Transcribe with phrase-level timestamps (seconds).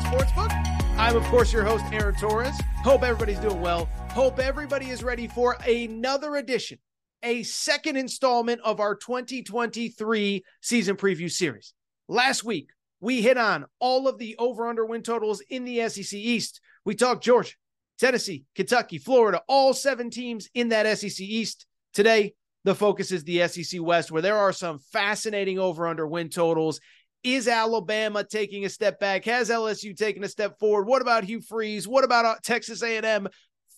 [0.00, 0.50] Sportsbook.
[0.98, 2.58] I'm, of course, your host, Aaron Torres.
[2.82, 3.86] Hope everybody's doing well.
[4.12, 6.78] Hope everybody is ready for another edition,
[7.22, 11.72] a second installment of our 2023 season preview series.
[12.08, 16.12] Last week, we hit on all of the over under win totals in the SEC
[16.12, 16.60] East.
[16.84, 17.54] We talked Georgia,
[17.98, 21.66] Tennessee, Kentucky, Florida, all seven teams in that SEC East.
[21.94, 22.34] Today,
[22.64, 26.80] the focus is the SEC West, where there are some fascinating over under win totals.
[27.22, 29.26] Is Alabama taking a step back?
[29.26, 30.86] Has LSU taken a step forward?
[30.86, 31.86] What about Hugh Freeze?
[31.86, 33.28] What about uh, Texas A&M?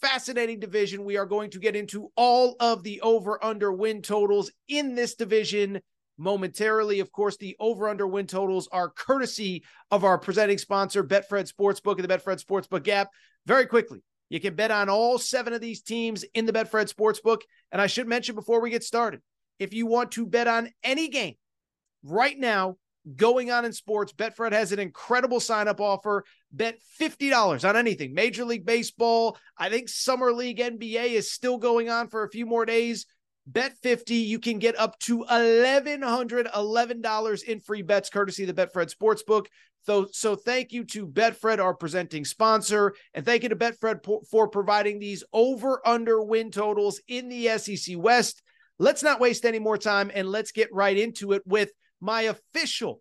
[0.00, 1.04] Fascinating division.
[1.04, 5.16] We are going to get into all of the over under win totals in this
[5.16, 5.80] division
[6.18, 7.00] momentarily.
[7.00, 11.96] Of course, the over under win totals are courtesy of our presenting sponsor, Betfred Sportsbook
[11.98, 13.08] and the Betfred Sportsbook app.
[13.46, 17.40] Very quickly, you can bet on all seven of these teams in the Betfred Sportsbook.
[17.72, 19.20] And I should mention before we get started,
[19.58, 21.34] if you want to bet on any game
[22.04, 22.76] right now
[23.16, 26.24] going on in sports, Betfred has an incredible sign up offer.
[26.52, 28.14] Bet $50 on anything.
[28.14, 32.46] Major League Baseball, I think Summer League NBA is still going on for a few
[32.46, 33.06] more days.
[33.46, 38.94] Bet 50, you can get up to $1,111 in free bets courtesy of the Betfred
[38.94, 39.46] Sportsbook.
[39.84, 44.22] So, so thank you to Betfred, our presenting sponsor, and thank you to Betfred po-
[44.30, 48.42] for providing these over under win totals in the SEC West.
[48.78, 53.00] Let's not waste any more time and let's get right into it with my official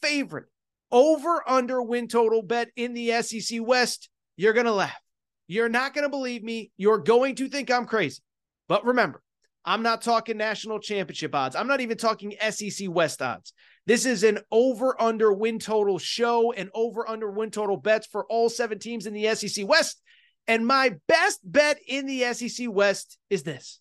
[0.00, 0.46] favorite
[0.90, 4.08] over under win total bet in the SEC West.
[4.36, 5.00] You're going to laugh.
[5.48, 6.70] You're not going to believe me.
[6.76, 8.22] You're going to think I'm crazy.
[8.68, 9.22] But remember,
[9.64, 11.56] I'm not talking national championship odds.
[11.56, 13.52] I'm not even talking SEC West odds.
[13.86, 18.26] This is an over under win total show and over under win total bets for
[18.26, 20.00] all seven teams in the SEC West.
[20.48, 23.80] And my best bet in the SEC West is this.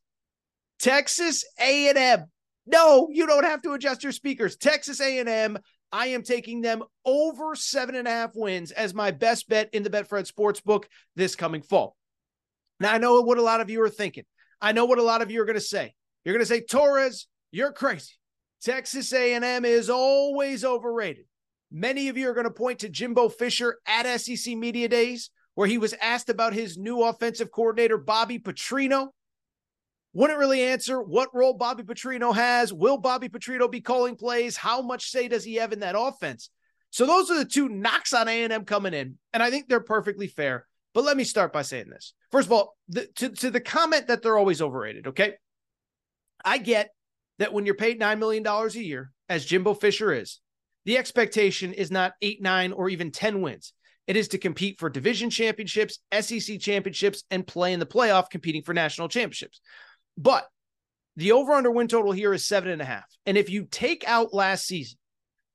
[0.79, 2.25] Texas A&M.
[2.67, 4.57] No, you don't have to adjust your speakers.
[4.57, 5.57] Texas A&M.
[5.91, 9.83] I am taking them over seven and a half wins as my best bet in
[9.83, 11.95] the Betfred Sportsbook this coming fall.
[12.79, 14.25] Now I know what a lot of you are thinking.
[14.59, 15.93] I know what a lot of you are going to say.
[16.23, 18.13] You're going to say, Torres, you're crazy.
[18.61, 21.25] Texas A&M is always overrated.
[21.71, 25.67] Many of you are going to point to Jimbo Fisher at SEC Media Days, where
[25.67, 29.09] he was asked about his new offensive coordinator, Bobby Petrino.
[30.15, 32.71] Wouldn't really answer what role Bobby Petrino has.
[32.71, 34.55] Will Bobby Petrino be calling plays?
[34.55, 36.49] How much say does he have in that offense?
[36.89, 40.27] So those are the two knocks on A&M coming in, and I think they're perfectly
[40.27, 40.67] fair.
[40.93, 42.13] But let me start by saying this.
[42.31, 45.33] First of all, the, to, to the comment that they're always overrated, okay?
[46.45, 46.91] I get
[47.39, 50.39] that when you're paid $9 million a year, as Jimbo Fisher is,
[50.85, 53.73] the expectation is not eight, nine, or even 10 wins.
[54.07, 58.61] It is to compete for division championships, SEC championships, and play in the playoff competing
[58.61, 59.59] for national championships.
[60.17, 60.47] But
[61.15, 63.05] the over under win total here is seven and a half.
[63.25, 64.97] And if you take out last season,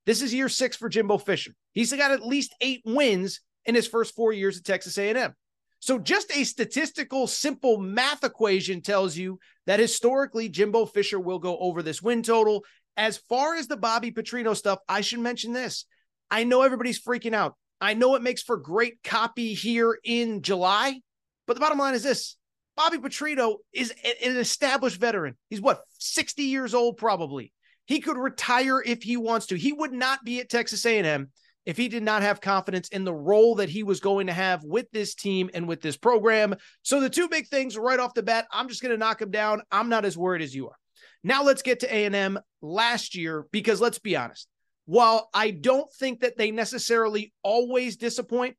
[0.06, 1.52] this is year six for Jimbo Fisher.
[1.72, 5.34] He's got at least eight wins in his first four years at Texas A&M.
[5.80, 11.58] So just a statistical, simple math equation tells you that historically Jimbo Fisher will go
[11.58, 12.64] over this win total.
[12.96, 15.86] As far as the Bobby Petrino stuff, I should mention this.
[16.30, 17.54] I know everybody's freaking out.
[17.80, 21.00] I know it makes for great copy here in July,
[21.46, 22.36] but the bottom line is this.
[22.80, 23.92] Bobby Petrino is
[24.24, 25.36] an established veteran.
[25.50, 27.52] He's what, 60 years old probably.
[27.84, 29.56] He could retire if he wants to.
[29.58, 31.28] He would not be at Texas A&M
[31.66, 34.64] if he did not have confidence in the role that he was going to have
[34.64, 36.54] with this team and with this program.
[36.80, 39.30] So the two big things right off the bat, I'm just going to knock him
[39.30, 39.60] down.
[39.70, 40.76] I'm not as worried as you are.
[41.22, 44.48] Now let's get to A&M last year because let's be honest.
[44.86, 48.56] While I don't think that they necessarily always disappoint,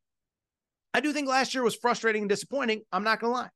[0.94, 2.84] I do think last year was frustrating and disappointing.
[2.92, 3.50] I'm not going to lie.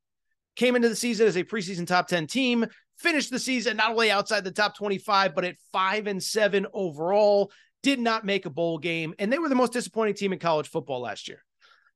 [0.55, 2.65] Came into the season as a preseason top 10 team,
[2.97, 7.51] finished the season not only outside the top 25, but at five and seven overall
[7.83, 10.67] did not make a bowl game, and they were the most disappointing team in college
[10.67, 11.43] football last year.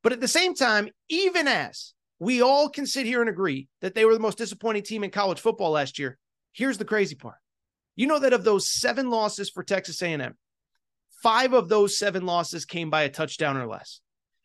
[0.03, 3.95] But at the same time, even as we all can sit here and agree that
[3.95, 6.17] they were the most disappointing team in college football last year,
[6.51, 7.37] here's the crazy part.
[7.95, 10.37] You know that of those seven losses for Texas A&M,
[11.23, 13.99] five of those seven losses came by a touchdown or less.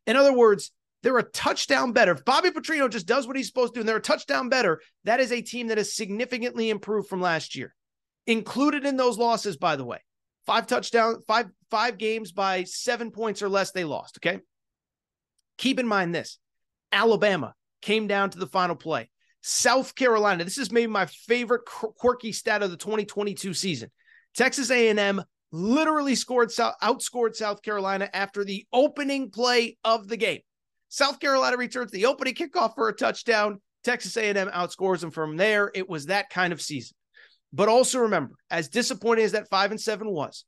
[0.07, 0.73] In other words,
[1.05, 2.13] they're a touchdown better.
[2.13, 4.81] If Bobby Petrino just does what he's supposed to do and they're a touchdown better,
[5.05, 7.73] that is a team that has significantly improved from last year.
[8.27, 9.99] Included in those losses, by the way,
[10.47, 14.19] Five touchdown, five five games by seven points or less, they lost.
[14.19, 14.41] Okay.
[15.57, 16.39] Keep in mind this:
[16.93, 19.11] Alabama came down to the final play.
[19.41, 20.45] South Carolina.
[20.45, 23.91] This is maybe my favorite quirky stat of the 2022 season.
[24.35, 25.23] Texas A&M
[25.53, 30.41] literally scored outscored South Carolina after the opening play of the game.
[30.95, 33.61] South Carolina returns the opening kickoff for a touchdown.
[33.83, 35.73] Texas A&M outscores them from there.
[35.75, 36.95] It was that kind of season.
[37.53, 40.45] But also remember, as disappointing as that five and seven was,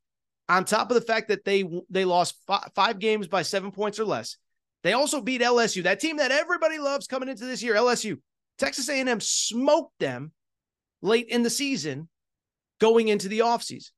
[0.49, 3.99] on top of the fact that they they lost five, five games by seven points
[3.99, 4.37] or less,
[4.85, 7.75] they also beat LSU, that team that everybody loves coming into this year.
[7.75, 8.19] LSU,
[8.57, 10.31] Texas A&M smoked them
[11.03, 12.09] late in the season,
[12.81, 13.91] going into the offseason.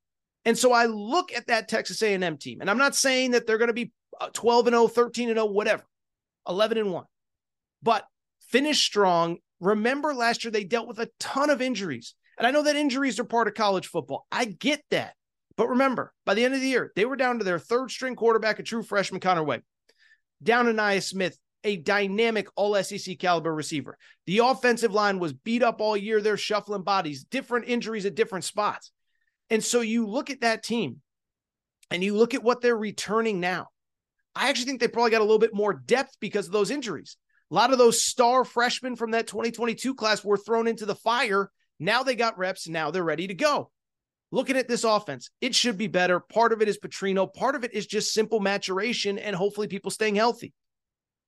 [0.47, 3.59] And so I look at that Texas A&M team, and I'm not saying that they're
[3.59, 5.85] going to be uh, 12 and 0, 13 and 0, whatever,
[6.49, 7.05] 11 and 1,
[7.83, 8.05] but
[8.41, 9.39] finish strong.
[9.61, 12.15] Remember last year they dealt with a ton of injuries.
[12.39, 14.27] And I know that injuries are part of college football.
[14.31, 15.15] I get that.
[15.57, 18.15] But remember, by the end of the year, they were down to their third string
[18.15, 19.63] quarterback, a true freshman, Connor Wegg,
[20.41, 23.99] down to Nia Smith, a dynamic all SEC caliber receiver.
[24.27, 26.21] The offensive line was beat up all year.
[26.21, 28.93] They're shuffling bodies, different injuries at different spots.
[29.51, 31.01] And so you look at that team
[31.91, 33.67] and you look at what they're returning now.
[34.35, 37.17] I actually think they probably got a little bit more depth because of those injuries.
[37.51, 41.51] A lot of those star freshmen from that 2022 class were thrown into the fire
[41.81, 42.69] now they got reps.
[42.69, 43.71] Now they're ready to go.
[44.31, 46.21] Looking at this offense, it should be better.
[46.21, 47.33] Part of it is Petrino.
[47.33, 50.53] Part of it is just simple maturation and hopefully people staying healthy.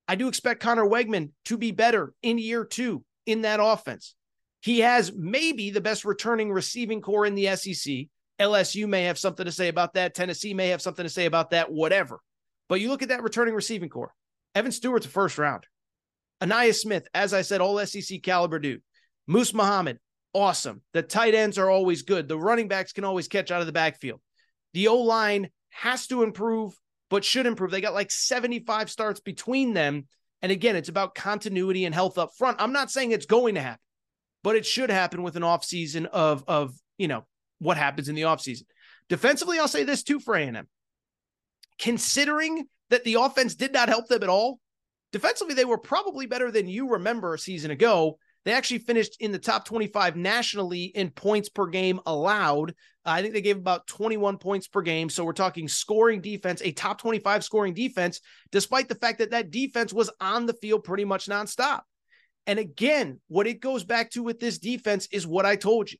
[0.07, 4.15] I do expect Conner Weigman to be better in year two in that offense.
[4.61, 8.09] He has maybe the best returning receiving core in the SEC.
[8.39, 10.15] LSU may have something to say about that.
[10.15, 12.21] Tennessee may have something to say about that, whatever.
[12.71, 14.15] But you look at that returning receiving corps.
[14.55, 15.67] Evan Stewart's a first round.
[16.41, 18.81] Ainias Smith, as I said, all SEC caliber dude.
[19.27, 19.99] Moose Muhammad,
[20.33, 20.81] awesome.
[20.93, 22.29] The tight ends are always good.
[22.29, 24.21] The running backs can always catch out of the backfield.
[24.73, 26.73] The O line has to improve,
[27.11, 27.73] but should improve.
[27.73, 30.07] They got like 75 starts between them.
[30.41, 32.63] And again, it's about continuity and health up front.
[32.63, 33.83] I'm not saying it's going to happen,
[34.45, 37.27] but it should happen with an offseason of, of, you know,
[37.59, 38.63] what happens in the offseason.
[39.09, 40.69] Defensively, I'll say this too for A&M.
[41.81, 44.61] Considering that the offense did not help them at all,
[45.13, 48.19] defensively, they were probably better than you remember a season ago.
[48.45, 52.75] They actually finished in the top 25 nationally in points per game allowed.
[53.05, 55.11] I think they gave about 21 points per game.
[55.11, 58.21] So we're talking scoring defense, a top 25 scoring defense,
[58.53, 61.81] despite the fact that that defense was on the field pretty much nonstop.
[62.47, 65.99] And again, what it goes back to with this defense is what I told you.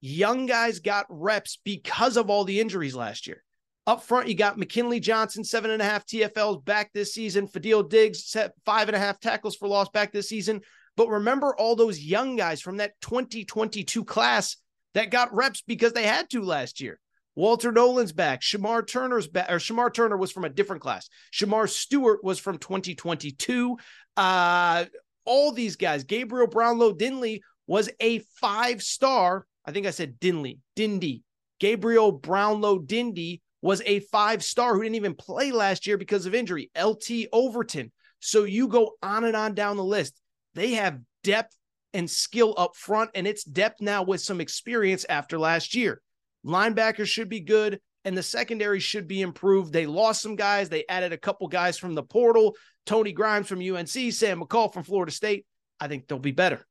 [0.00, 3.42] Young guys got reps because of all the injuries last year.
[3.86, 7.48] Up front, you got McKinnley Jackson, seven and a half TFLs back this season.
[7.48, 10.60] Fadil Diggs, set five and a half tackles for loss back this season.
[10.96, 14.56] But remember all those young guys from that 2022 class
[14.94, 17.00] that got reps because they had to last year.
[17.36, 18.42] Walter Nolan's back.
[18.42, 21.08] Shamar Turner's back, or Shemar Turner was from a different class.
[21.32, 23.78] Shamar Stewart was from 2022.
[24.16, 24.84] Uh,
[25.24, 26.04] all these guys.
[26.04, 29.46] Gabriel Brownlow Dinley was a five star.
[29.64, 31.22] I think I said Dinley, Dindy.
[31.60, 36.34] Gabriel Brownlow Dindy was a five star who didn't even play last year because of
[36.34, 36.70] injury.
[36.80, 37.92] LT Overton.
[38.20, 40.20] So you go on and on down the list.
[40.54, 41.56] They have depth
[41.92, 46.00] and skill up front, and it's depth now with some experience after last year.
[46.44, 49.72] Linebackers should be good, and the secondary should be improved.
[49.72, 50.68] They lost some guys.
[50.68, 52.54] They added a couple guys from the portal
[52.86, 55.46] Tony Grimes from UNC, Sam McCall from Florida State.
[55.78, 56.66] I think they'll be better.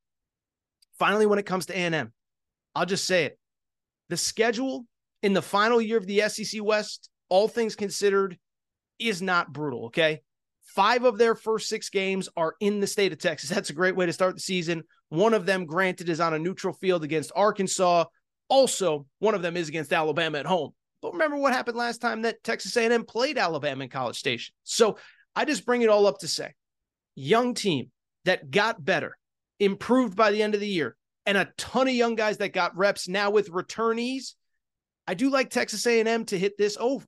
[0.97, 2.11] Finally, when it comes to A&M,
[2.75, 3.39] I'll just say it.
[4.09, 4.85] The schedule
[5.21, 8.37] in the final year of the SEC West, all things considered,
[8.97, 9.85] is not brutal.
[9.85, 10.21] Okay.
[10.75, 13.49] Five of their first six games are in the state of Texas.
[13.53, 14.83] That's a great way to start the season.
[15.09, 18.05] One of them, granted, is on a neutral field against Arkansas.
[18.47, 20.71] Also, one of them is against Alabama at home.
[21.01, 24.53] But remember what happened last time that Texas A&M played Alabama in College Station.
[24.63, 24.97] So
[25.35, 26.53] I just bring it all up to say,
[27.15, 27.91] young team
[28.25, 29.17] that got better,
[29.59, 30.95] improved by the end of the year,
[31.25, 34.33] and a ton of young guys that got reps now with returnees.
[35.09, 37.03] I do like Texas A&M to hit this over.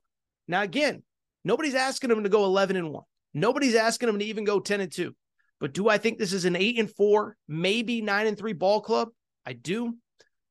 [0.48, 1.04] Now again,
[1.44, 3.04] nobody's asking them to go 11 and 1.
[3.32, 5.14] Nobody's asking them to even go 10 and 2.
[5.60, 8.80] But do I think this is an 8 and 4, maybe 9 and 3 ball
[8.80, 9.10] club?
[9.46, 9.98] I do.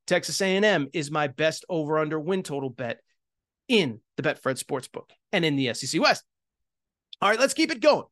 [0.08, 3.02] Texas A&M is my best over under win total bet
[3.68, 6.24] in the Betfred Sportsbook and in the SEC West.
[7.22, 8.06] All right, let's keep it going.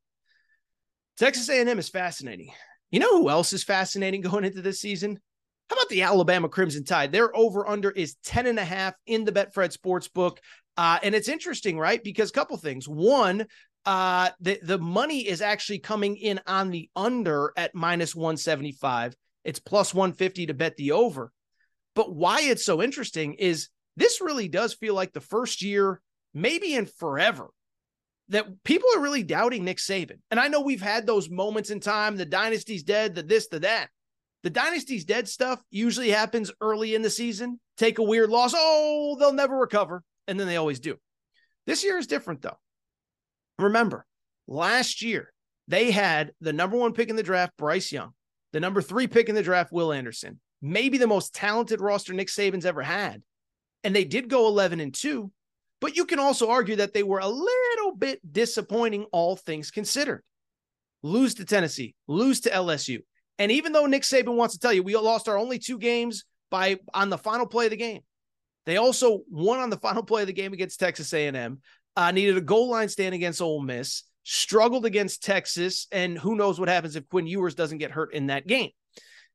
[1.18, 2.52] Texas A&M is fascinating.
[2.92, 5.22] You know who else is fascinating going into this season?
[5.70, 7.12] How about the Alabama Crimson Tide?
[7.12, 10.38] Their over under is 10 and a half in the Betfred Sportsbook.
[10.76, 12.04] Uh, and it's interesting, right?
[12.04, 12.88] Because a couple things.
[12.88, 13.46] One,
[13.86, 19.16] uh, the, the money is actually coming in on the under at minus 175.
[19.44, 21.32] It's plus 150 to bet the over.
[21.96, 26.02] But why it's so interesting is this really does feel like the first year,
[26.34, 27.50] maybe in forever,
[28.30, 30.20] that people are really doubting Nick Saban.
[30.32, 33.60] And I know we've had those moments in time the dynasty's dead, the this, the
[33.60, 33.90] that.
[34.44, 37.60] The dynasty's dead stuff usually happens early in the season.
[37.78, 38.54] Take a weird loss.
[38.56, 40.04] Oh, they'll never recover.
[40.28, 40.98] And then they always do.
[41.66, 42.58] This year is different, though.
[43.58, 44.06] Remember,
[44.48, 45.34] last year,
[45.68, 48.12] they had the number one pick in the draft, Bryce Young,
[48.54, 52.30] the number three pick in the draft, Will Anderson, maybe the most talented roster Nick
[52.30, 53.22] Saban's ever had.
[53.84, 55.32] And they did go 11 and 2,
[55.80, 60.24] but you can also argue that they were a little bit disappointing, all things considered.
[61.04, 63.00] Lose to Tennessee, lose to LSU.
[63.40, 66.26] And even though Nick Saban wants to tell you we lost our only two games
[66.52, 68.02] by on the final play of the game,
[68.66, 71.60] they also won on the final play of the game against Texas A&M.
[71.96, 76.60] Uh, needed a goal line stand against Ole Miss, struggled against Texas, and who knows
[76.60, 78.70] what happens if Quinn Ewers doesn't get hurt in that game.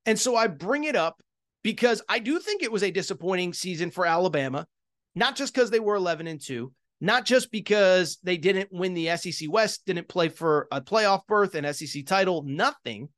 [0.06, 1.20] And so I bring it up
[1.62, 4.66] because I do think it was a disappointing season for Alabama,
[5.14, 9.16] not just because they were 11 and 2, not just because they didn't win the
[9.16, 13.08] SEC West, didn't play for a playoff berth, and SEC title, nothing,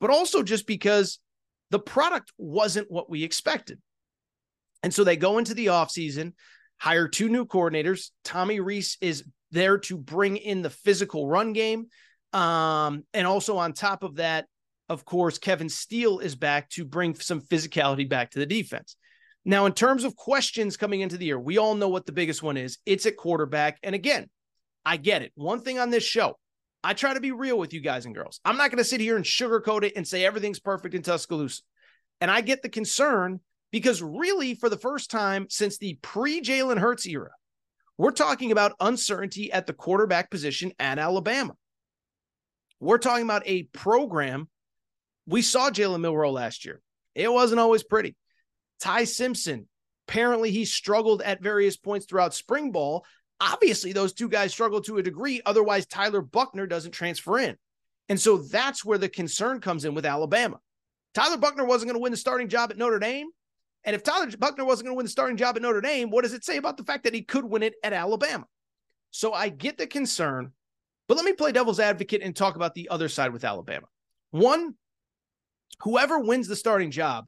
[0.00, 1.18] but also just because
[1.70, 3.78] the product wasn't what we expected.
[4.82, 6.32] And so they go into the offseason,
[6.78, 8.10] hire two new coordinators.
[8.24, 11.86] Tommy Rees is there to bring in the physical run game.
[12.32, 14.46] Um, and also on top of that,
[14.88, 18.96] of course, Kevin Steele is back to bring some physicality back to the defense.
[19.44, 22.42] Now, in terms of questions coming into the year, we all know what the biggest
[22.42, 22.78] one is.
[22.84, 23.78] It's at quarterback.
[23.82, 24.28] And again,
[24.84, 25.32] I get it.
[25.34, 26.38] One thing on this show,
[26.82, 28.40] I try to be real with you guys and girls.
[28.44, 31.62] I'm not going to sit here and sugarcoat it and say everything's perfect in Tuscaloosa.
[32.20, 36.78] And I get the concern because really, for the first time since the pre Jalen
[36.78, 37.30] Hurts era,
[37.98, 41.54] we're talking about uncertainty at the quarterback position at Alabama.
[42.80, 44.48] We're talking about a program
[45.26, 46.80] we saw Jalen Milroe last year.
[47.14, 48.16] It wasn't always pretty.
[48.80, 49.68] Ty Simpson,
[50.08, 53.04] apparently he struggled at various points throughout spring ball.
[53.40, 55.40] Obviously, those two guys struggle to a degree.
[55.46, 57.56] Otherwise, Tyler Buchner doesn't transfer in.
[58.08, 60.58] And so that's where the concern comes in with Alabama.
[61.14, 63.28] Tyler Buchner wasn't going to win the starting job at Notre Dame.
[63.84, 66.22] And if Tyler Buchner wasn't going to win the starting job at Notre Dame, what
[66.22, 68.46] does it say about the fact that he could win it at Alabama?
[69.10, 70.52] So I get the concern,
[71.08, 73.86] but let me play devil's advocate and talk about the other side with Alabama.
[74.30, 74.74] One,
[75.80, 77.26] whoever wins the starting job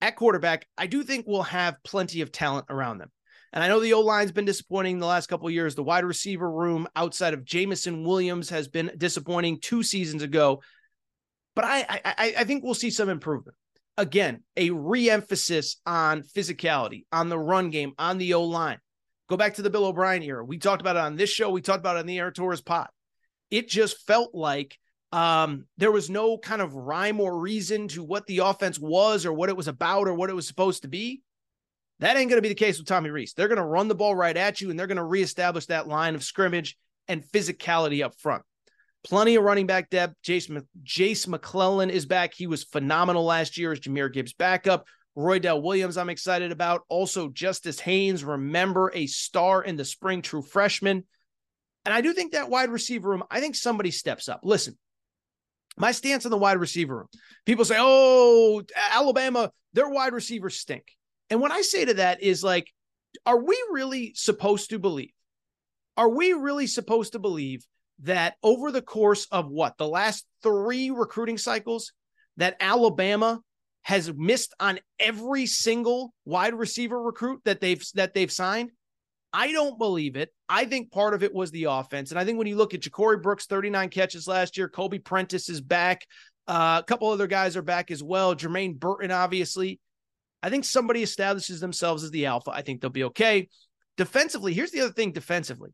[0.00, 3.10] at quarterback, I do think will have plenty of talent around them.
[3.52, 5.74] And I know the O line's been disappointing the last couple years.
[5.74, 10.62] The wide receiver room outside of Jameson Williams has been disappointing two seasons ago.
[11.56, 13.56] But I, I, I think we'll see some improvement.
[13.96, 18.78] Again, a re-emphasis on physicality, on the run game, on the O line.
[19.28, 20.44] Go back to the Bill O'Brien era.
[20.44, 21.50] We talked about it on this show.
[21.50, 22.90] We talked about it on the Aaron Torres pot.
[23.50, 24.78] It just felt like
[25.12, 29.32] um, there was no kind of rhyme or reason to what the offense was or
[29.32, 31.22] what it was about or what it was supposed to be.
[32.00, 33.34] That ain't going to be the case with Tommy Rees.
[33.34, 35.86] They're going to run the ball right at you and they're going to reestablish that
[35.86, 36.76] line of scrimmage
[37.08, 38.42] and physicality up front.
[39.04, 40.14] Plenty of running back depth.
[40.24, 42.32] Jace, Jase McClellan is back.
[42.34, 44.86] He was phenomenal last year as Jahmyr Gibbs backup.
[45.16, 46.82] Roydell Williams, I'm excited about.
[46.88, 51.04] Also, Justice Haynes, remember a star in the spring, true freshman.
[51.84, 54.40] And I do think that wide receiver room, I think somebody steps up.
[54.42, 54.78] Listen,
[55.76, 57.08] my stance on the wide receiver room.
[57.46, 60.84] People say, "Oh, Alabama, their wide receivers stink."
[61.30, 62.66] And what I say to that is like,
[63.24, 65.12] are we really supposed to believe?
[65.96, 67.64] Are we really supposed to believe
[68.02, 71.92] that over the course of what the last three recruiting cycles,
[72.36, 73.40] that Alabama
[73.82, 78.70] has missed on every single wide receiver recruit that they've that they've signed?
[79.32, 80.30] I don't believe it.
[80.48, 82.10] I think part of it was the offense.
[82.10, 85.48] And I think when you look at Ja'Corey Brooks, 39 catches last year, Kobe Prentice
[85.48, 86.04] is back.
[86.48, 88.34] Uh, a couple other guys are back as well.
[88.34, 89.78] Jermaine Burton, obviously.
[90.42, 92.50] I think somebody establishes themselves as the alpha.
[92.50, 93.48] I think they'll be okay.
[93.96, 95.70] Defensively, here's the other thing defensively.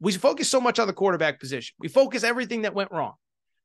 [0.00, 1.74] We focus so much on the quarterback position.
[1.78, 3.14] We focus everything that went wrong.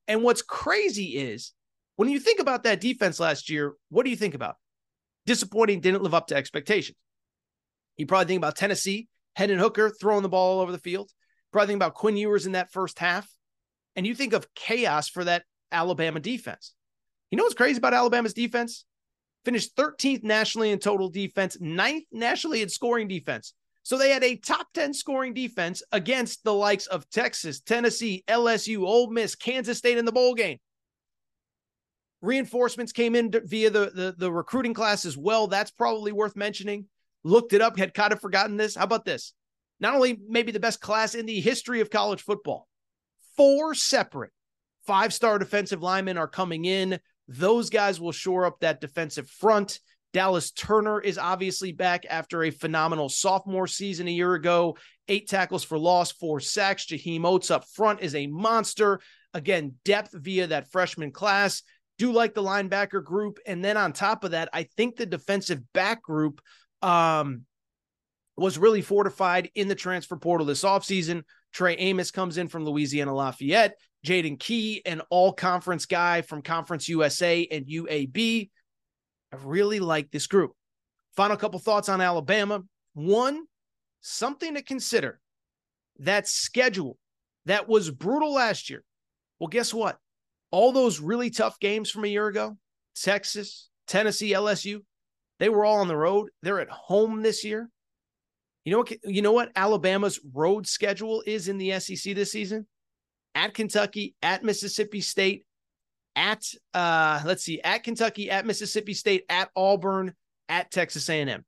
[0.07, 1.53] And what's crazy is
[1.95, 4.55] when you think about that defense last year, what do you think about?
[5.25, 6.97] Disappointing, didn't live up to expectations.
[7.97, 11.12] You probably think about Tennessee, Hendon Hooker throwing the ball all over the field.
[11.51, 13.29] Probably think about Quinn Ewers in that first half.
[13.95, 16.73] And you think of chaos for that Alabama defense.
[17.29, 18.85] You know what's crazy about Alabama's defense?
[19.45, 23.53] Finished 13th nationally in total defense, ninth nationally in scoring defense.
[23.83, 28.83] So they had a top 10 scoring defense against the likes of Texas, Tennessee, LSU,
[28.83, 30.59] Ole Miss, Kansas State in the bowl game.
[32.21, 35.47] Reinforcements came in via the, the, the recruiting class as well.
[35.47, 36.85] That's probably worth mentioning.
[37.25, 38.75] Looked it up, had kind of forgotten this.
[38.75, 39.33] How about this?
[39.81, 42.69] Not only maybe the best class in the history of college football,
[43.35, 44.31] four separate
[44.85, 47.00] five star defensive linemen are coming in.
[47.27, 49.79] Those guys will shore up that defensive front.
[50.13, 54.77] Dallas Turner is obviously back after a phenomenal sophomore season a year ago.
[55.07, 56.85] Eight tackles for loss, four sacks.
[56.85, 58.99] Jaheim Oatis up front is a monster.
[59.33, 61.63] Again, depth via that freshman class.
[61.97, 63.39] Do like the linebacker group.
[63.47, 66.41] And then on top of that, I think the defensive back group
[66.83, 67.45] um,
[68.37, 71.23] was really fortified in the transfer portal this offseason.
[71.51, 73.75] Trey Amos comes in from Louisiana Lafayette.
[74.05, 78.50] Jaden Key, an all conference guy from Conference USA and UAB.
[79.31, 80.51] I really like this group.
[81.15, 82.63] Final couple thoughts on Alabama.
[82.93, 83.45] One,
[84.01, 85.19] something to consider
[86.00, 86.98] that schedule
[87.45, 88.83] that was brutal last year.
[89.39, 89.98] Well, guess what?
[90.51, 92.57] All those really tough games from a year ago,
[92.95, 94.79] Texas, Tennessee, LSU,
[95.39, 96.29] they were all on the road.
[96.41, 97.69] They're at home this year.
[98.65, 98.93] You know what?
[99.03, 102.67] You know what Alabama's road schedule is in the SEC this season?
[103.35, 105.45] At Kentucky, at Mississippi State,
[106.15, 110.13] at uh let's see at kentucky at mississippi state at auburn
[110.47, 111.43] at texas a&m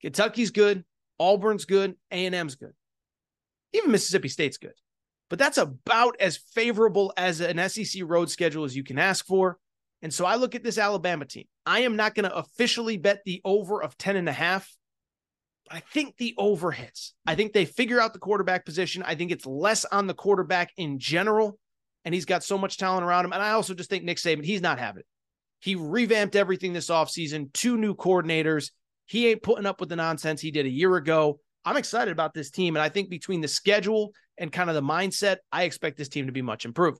[0.00, 0.82] kentucky's good
[1.20, 2.72] auburn's good a&m's good.
[3.72, 4.72] Even mississippi state's good.
[5.28, 9.58] But that's about as favorable as an sec road schedule as you can ask for.
[10.02, 11.44] And so i look at this alabama team.
[11.66, 14.68] I am not going to officially bet the over of 10 and a half
[15.70, 19.30] i think the over hits i think they figure out the quarterback position i think
[19.30, 21.58] it's less on the quarterback in general
[22.04, 23.32] and he's got so much talent around him.
[23.32, 25.06] And I also just think Nick Saban, he's not having it.
[25.60, 28.70] He revamped everything this offseason, two new coordinators.
[29.06, 31.40] He ain't putting up with the nonsense he did a year ago.
[31.64, 32.76] I'm excited about this team.
[32.76, 36.26] And I think between the schedule and kind of the mindset, I expect this team
[36.26, 36.98] to be much improved.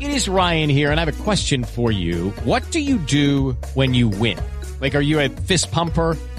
[0.00, 2.30] It is Ryan here, and I have a question for you.
[2.44, 4.38] What do you do when you win?
[4.80, 6.16] Like, are you a fist pumper?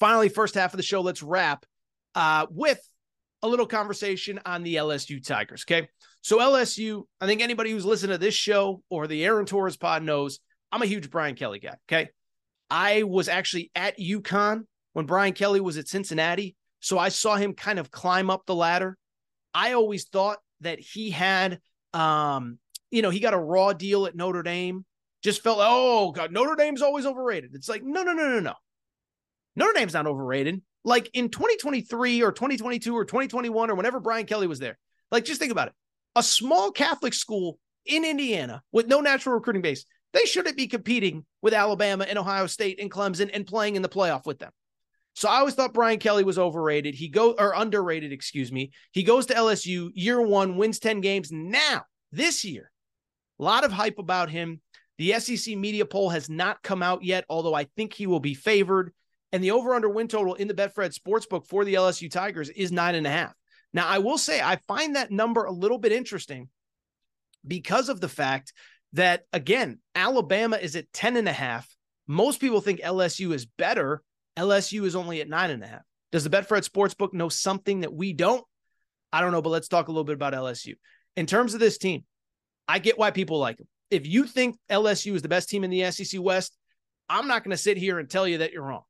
[0.00, 1.64] Finally, first half of the show, let's wrap
[2.14, 2.80] uh, with
[3.42, 5.64] a little conversation on the LSU Tigers.
[5.68, 5.88] Okay.
[6.22, 10.02] So, LSU, I think anybody who's listened to this show or the Aaron Torres pod
[10.02, 10.40] knows
[10.72, 11.76] I'm a huge Brian Kelly guy.
[11.90, 12.10] Okay.
[12.70, 16.56] I was actually at UConn when Brian Kelly was at Cincinnati.
[16.80, 18.96] So I saw him kind of climb up the ladder.
[19.54, 21.60] I always thought that he had,
[21.92, 22.58] um,
[22.90, 24.84] you know, he got a raw deal at Notre Dame.
[25.22, 27.50] Just felt, oh God, Notre Dame's always overrated.
[27.54, 28.54] It's like, no, no, no, no, no.
[29.56, 30.62] Notre Dame's not overrated.
[30.84, 34.78] Like in 2023 or 2022 or 2021 or whenever Brian Kelly was there,
[35.10, 35.74] like just think about it.
[36.16, 41.24] A small Catholic school in Indiana with no natural recruiting base, they shouldn't be competing
[41.42, 44.52] with Alabama and Ohio State and Clemson and playing in the playoff with them.
[45.14, 46.94] So I always thought Brian Kelly was overrated.
[46.94, 48.70] He go or underrated, excuse me.
[48.92, 51.30] He goes to LSU year one, wins 10 games.
[51.30, 52.70] Now This year,
[53.38, 54.60] a lot of hype about him.
[54.98, 58.34] The SEC media poll has not come out yet, although I think he will be
[58.34, 58.92] favored.
[59.32, 62.72] And the over under win total in the Betfred Sportsbook for the LSU Tigers is
[62.72, 63.34] nine and a half.
[63.72, 66.48] Now, I will say I find that number a little bit interesting
[67.46, 68.52] because of the fact
[68.94, 71.68] that, again, Alabama is at 10 and a half.
[72.08, 74.02] Most people think LSU is better.
[74.36, 75.82] LSU is only at nine and a half.
[76.10, 78.44] Does the Betfred Sportsbook know something that we don't?
[79.12, 80.74] I don't know, but let's talk a little bit about LSU.
[81.16, 82.04] In terms of this team,
[82.66, 83.68] I get why people like them.
[83.90, 86.56] If you think LSU is the best team in the SEC West,
[87.08, 88.82] I'm not going to sit here and tell you that you're wrong.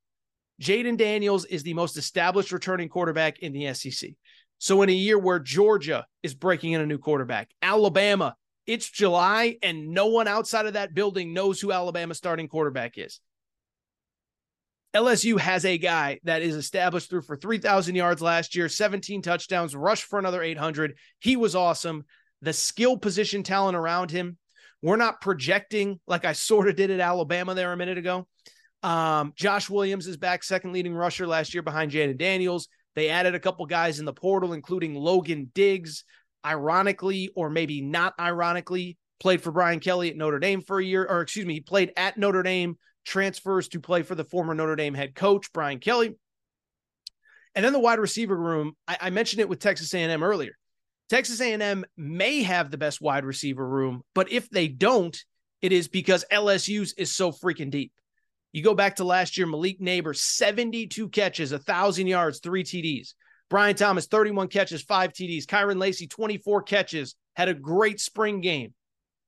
[0.60, 4.10] Jayden Daniels is the most established returning quarterback in the SEC.
[4.58, 9.56] So, in a year where Georgia is breaking in a new quarterback, Alabama, it's July
[9.62, 13.20] and no one outside of that building knows who Alabama's starting quarterback is.
[14.94, 19.74] LSU has a guy that is established through for 3,000 yards last year, 17 touchdowns,
[19.74, 20.96] rushed for another 800.
[21.20, 22.04] He was awesome.
[22.42, 24.36] The skill position talent around him,
[24.82, 28.26] we're not projecting like I sort of did at Alabama there a minute ago.
[28.82, 32.68] Um, Josh Williams is back, second leading rusher last year behind Jayden Daniels.
[32.94, 36.04] They added a couple guys in the portal, including Logan Diggs.
[36.44, 41.04] Ironically, or maybe not ironically, played for Brian Kelly at Notre Dame for a year,
[41.04, 44.76] or excuse me, he played at Notre Dame transfers to play for the former Notre
[44.76, 46.14] Dame head coach Brian Kelly.
[47.54, 50.52] And then the wide receiver room, I, I mentioned it with Texas A&M earlier.
[51.10, 55.16] Texas A&M may have the best wide receiver room, but if they don't,
[55.60, 57.92] it is because LSU's is so freaking deep.
[58.52, 63.14] You go back to last year, Malik Nabers, 72 catches, 1,000 yards, three TDs.
[63.48, 65.44] Brian Thomas, 31 catches, five TDs.
[65.44, 68.74] Kyren Lacy, 24 catches, had a great spring game.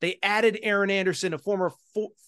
[0.01, 1.71] They added Aaron Anderson, a former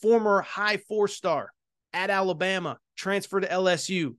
[0.01, 1.51] former high four star
[1.93, 4.15] at Alabama, transferred to LSU.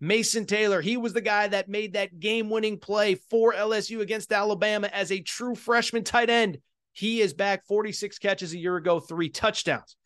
[0.00, 4.32] Mason Taylor, he was the guy that made that game winning play for LSU against
[4.32, 6.58] Alabama as a true freshman tight end.
[6.92, 9.96] He is back 46 catches a year ago, three touchdowns.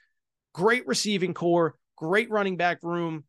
[0.53, 3.25] Great receiving core, great running back room.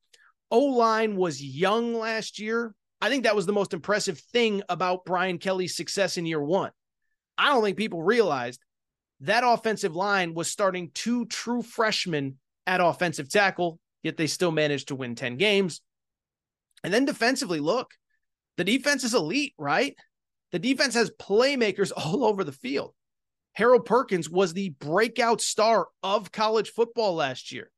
[0.52, 2.74] O line was young last year.
[3.02, 6.72] I think that was the most impressive thing about Brian Kelly's success in year one.
[7.38, 8.62] I don't think people realized
[9.22, 14.90] that offensive line was starting two true freshmen at offensive tackle, yet they still managed
[14.90, 15.82] to win 10 games.
[16.84, 17.92] And then defensively, look,
[18.58, 19.96] the defense is elite, right?
[20.52, 22.94] The defense has playmakers all over the field.
[23.54, 27.72] Harold Perkins was the breakout star of college football last year.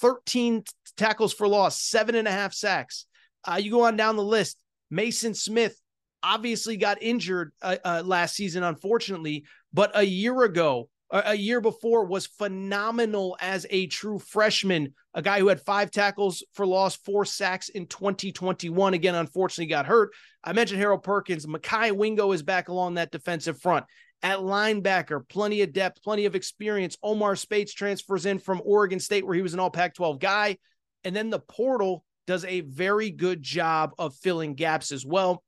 [0.00, 0.64] 13
[0.96, 3.06] tackles for loss, seven and a half sacks.
[3.44, 4.62] Uh, you go on down the list.
[4.90, 5.78] Mason Smith
[6.22, 12.04] obviously got injured uh, uh, last season, unfortunately, but a year ago, a year before,
[12.04, 14.94] was phenomenal as a true freshman.
[15.14, 18.94] A guy who had five tackles for loss, four sacks in 2021.
[18.94, 20.10] Again, unfortunately, got hurt.
[20.42, 21.46] I mentioned Harold Perkins.
[21.46, 23.84] Mekhi Wingo is back along that defensive front.
[24.22, 26.96] At linebacker, plenty of depth, plenty of experience.
[27.02, 30.58] Omar Speights transfers in from Oregon State, where he was an all Pac 12 guy.
[31.04, 35.44] And then the portal does a very good job of filling gaps as well.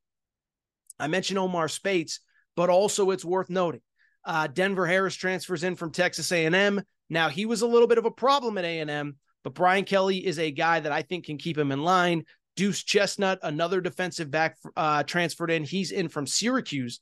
[0.97, 2.21] I mentioned Omar Speights,
[2.55, 3.81] but also it's worth noting
[4.27, 6.81] uh, Denver Harris transfers in from Texas A&M.
[7.09, 10.37] Now he was a little bit of a problem at A&M, but Brian Kelly is
[10.37, 12.25] a guy that I think can keep him in line.
[12.57, 15.63] Duce Chestnut, another defensive back uh, transferred in.
[15.63, 16.99] He's in from Syracuse,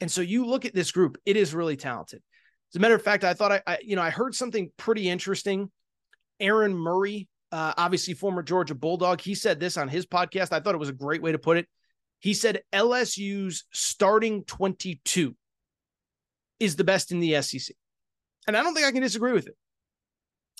[0.00, 2.22] and so you look at this group; it is really talented.
[2.72, 5.08] As a matter of fact, I thought I, I you know, I heard something pretty
[5.08, 5.70] interesting.
[6.40, 10.52] Aaron Murray, uh, obviously former Georgia Bulldog, he said this on his podcast.
[10.52, 11.68] I thought it was a great way to put it.
[12.18, 15.36] He said LSU's starting 22
[16.64, 17.76] is the best in the SEC.
[18.46, 19.56] And I don't think I can disagree with it.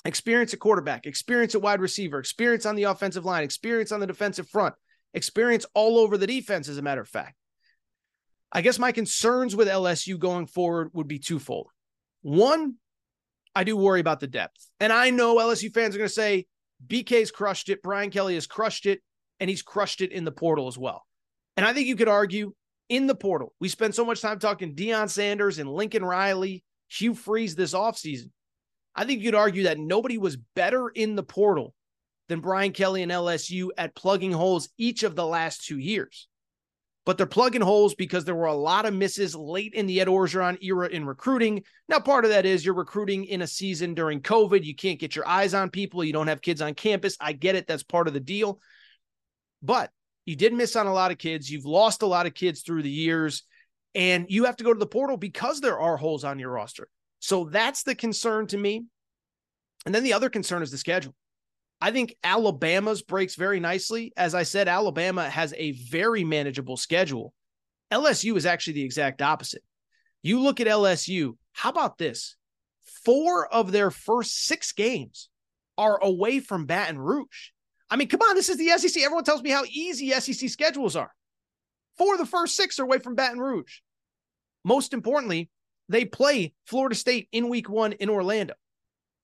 [0.05, 4.07] Experience at quarterback, experience at wide receiver, experience on the offensive line, experience on the
[4.07, 4.75] defensive front,
[5.13, 7.35] experience all over the defense, as a matter of fact.
[8.51, 11.67] I guess my concerns with LSU going forward would be twofold.
[12.21, 12.75] One,
[13.55, 14.69] I do worry about the depth.
[14.79, 16.45] And I know LSU fans are going to say
[16.85, 19.01] BK's crushed it, Brian Kelly has crushed it,
[19.39, 21.03] and he's crushed it in the portal as well.
[21.57, 22.53] And I think you could argue
[22.89, 23.53] in the portal.
[23.59, 28.29] We spent so much time talking Deion Sanders and Lincoln Riley, Hugh Freeze this offseason.
[28.95, 31.73] I think you'd argue that nobody was better in the portal
[32.29, 36.27] than Brian Kelly and LSU at plugging holes each of the last two years.
[37.05, 40.07] But they're plugging holes because there were a lot of misses late in the Ed
[40.07, 41.63] Orgeron era in recruiting.
[41.87, 44.63] Now, part of that is you're recruiting in a season during COVID.
[44.63, 46.03] You can't get your eyes on people.
[46.03, 47.15] You don't have kids on campus.
[47.19, 47.67] I get it.
[47.67, 48.59] That's part of the deal.
[49.61, 49.91] But
[50.25, 51.49] you did miss on a lot of kids.
[51.49, 53.43] You've lost a lot of kids through the years,
[53.93, 56.87] and you have to go to the portal because there are holes on your roster.
[57.19, 58.85] So that's the concern to me.
[59.85, 61.15] And then the other concern is the schedule.
[61.79, 64.13] I think Alabama's breaks very nicely.
[64.17, 67.33] As I said, Alabama has a very manageable schedule.
[67.91, 69.61] LSU is actually the exact opposite.
[70.23, 72.35] You look at LSU, How about this?
[73.05, 75.29] Four of their first six games
[75.77, 77.51] are away from Baton Rouge.
[77.89, 79.03] I mean, come on, this is the SEC.
[79.03, 81.13] Everyone tells me how easy SEC schedules are.
[81.97, 83.79] Four of the first six are away from Baton Rouge.
[84.63, 85.49] Most importantly,
[85.87, 88.55] they play Florida State in week one in Orlando.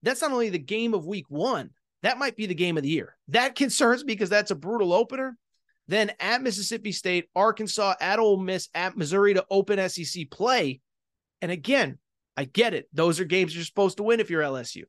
[0.03, 1.71] That's not only the game of week one,
[2.03, 3.15] that might be the game of the year.
[3.29, 5.37] That concerns me because that's a brutal opener.
[5.87, 10.79] Then at Mississippi State, Arkansas, at Ole Miss, at Missouri to open SEC play.
[11.41, 11.97] And again,
[12.37, 12.87] I get it.
[12.93, 14.83] Those are games you're supposed to win if you're LSU.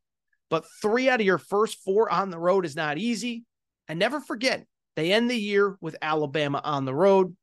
[0.48, 3.44] But three out of your first four on the road is not easy.
[3.92, 4.64] And never forget,
[4.96, 7.36] they end the year with Alabama on the road.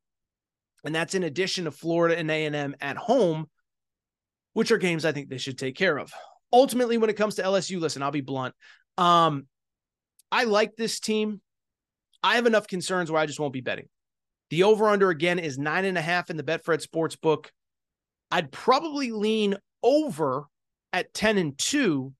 [0.83, 3.45] And that's in addition to Florida and A&M at home,
[4.53, 6.11] which are games I think they should take care of.
[6.51, 8.55] Ultimately, when it comes to LSU, listen, I'll be blunt.
[8.97, 9.45] Um,
[10.31, 11.39] I like this team.
[12.23, 13.87] I have enough concerns where I just won't be betting.
[14.49, 17.51] The over under again is nine and a half in the Betfred sports book.
[18.31, 20.47] I'd probably lean over
[20.93, 22.11] at 10 and 2,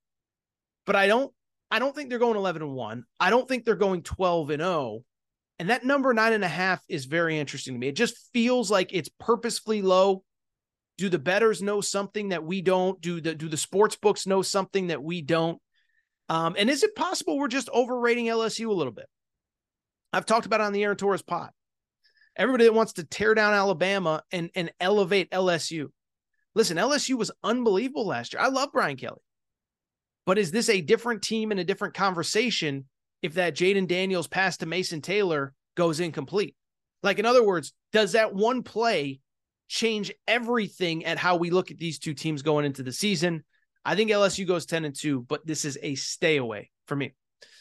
[0.85, 1.33] but I don't
[1.71, 3.03] I don't think they're going 11 and 1.
[3.19, 5.03] I don't think they're going 12 and 0.
[5.59, 7.89] And that number nine and a half is very interesting to me.
[7.89, 10.23] It just feels like it's purposefully low.
[10.97, 12.99] Do the betters know something that we don't?
[13.01, 15.61] Do the do the sports books know something that we don't?
[16.29, 19.07] Um, and is it possible we're just overrating LSU a little bit?
[20.13, 21.49] I've talked about it on the Aaron Torres pod.
[22.35, 25.87] Everybody that wants to tear down Alabama and, and elevate LSU.
[26.55, 28.41] Listen, LSU was unbelievable last year.
[28.41, 29.21] I love Brian Kelly.
[30.29, 32.85] But is this a different team and a different conversation
[33.23, 36.55] if that Jayden Daniels pass to Mason Taylor goes incomplete?
[37.01, 39.21] Like, in other words, does that one play
[39.67, 43.43] change everything at how we look at these two teams going into the season?
[43.83, 47.15] I think LSU goes 10 and 2, but this is a stay away for me.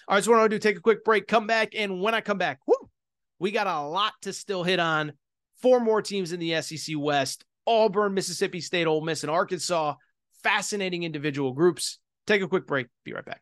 [0.06, 2.02] All right, so what I want to do, take a quick break, come back, and
[2.02, 2.90] when I come back, whoo,
[3.38, 5.14] we got a lot to still hit on.
[5.62, 9.94] Four more teams in the SEC West Auburn, Mississippi State, Ole Miss, and Arkansas.
[10.42, 11.98] Fascinating individual groups.
[12.28, 12.88] Take a quick break.
[13.06, 13.40] Be right back.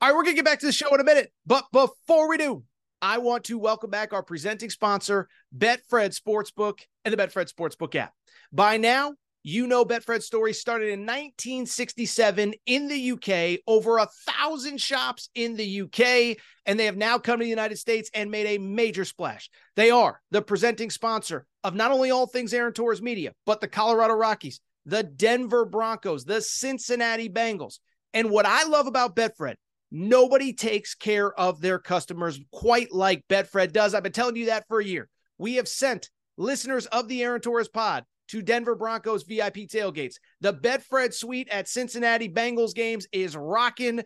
[0.00, 1.32] All right, we're going to get back to the show in a minute.
[1.46, 2.64] But before we do,
[3.00, 8.12] I want to welcome back our presenting sponsor, Betfred Sportsbook and the Betfred Sportsbook app.
[8.52, 14.80] By now, you know Betfred's story started in 1967 in the UK, over a thousand
[14.80, 18.46] shops in the UK, and they have now come to the United States and made
[18.46, 19.50] a major splash.
[19.76, 23.68] They are the presenting sponsor of not only all things Aaron Torres Media, but the
[23.68, 27.80] Colorado Rockies, the Denver Broncos, the Cincinnati Bengals.
[28.14, 29.56] And what I love about Betfred,
[29.90, 33.94] nobody takes care of their customers quite like Betfred does.
[33.94, 35.06] I've been telling you that for a year.
[35.36, 40.16] We have sent listeners of the Aaron Torres pod to Denver Broncos VIP tailgates.
[40.40, 44.02] The Betfred suite at Cincinnati Bengals games is rocking.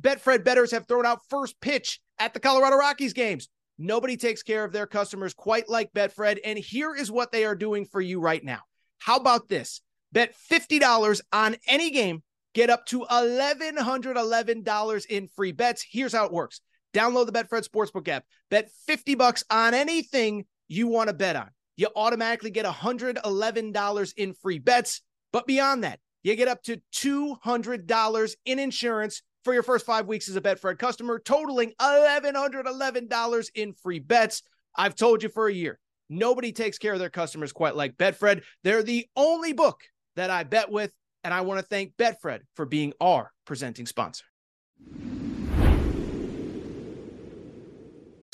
[0.00, 3.48] Betfred betters have thrown out first pitch at the Colorado Rockies games.
[3.78, 6.38] Nobody takes care of their customers quite like Betfred.
[6.44, 8.60] And here is what they are doing for you right now.
[8.98, 9.80] How about this?
[10.12, 12.22] Bet $50 on any game,
[12.54, 15.84] get up to $1,111 in free bets.
[15.88, 16.60] Here's how it works
[16.92, 21.48] download the Betfred Sportsbook app, bet 50 bucks on anything you want to bet on
[21.82, 25.02] you automatically get $111 in free bets.
[25.32, 30.28] But beyond that, you get up to $200 in insurance for your first five weeks
[30.28, 34.42] as a Betfred customer, totaling $1,111 in free bets.
[34.76, 38.44] I've told you for a year, nobody takes care of their customers quite like Betfred.
[38.62, 39.80] They're the only book
[40.14, 40.92] that I bet with,
[41.24, 44.24] and I want to thank Betfred for being our presenting sponsor.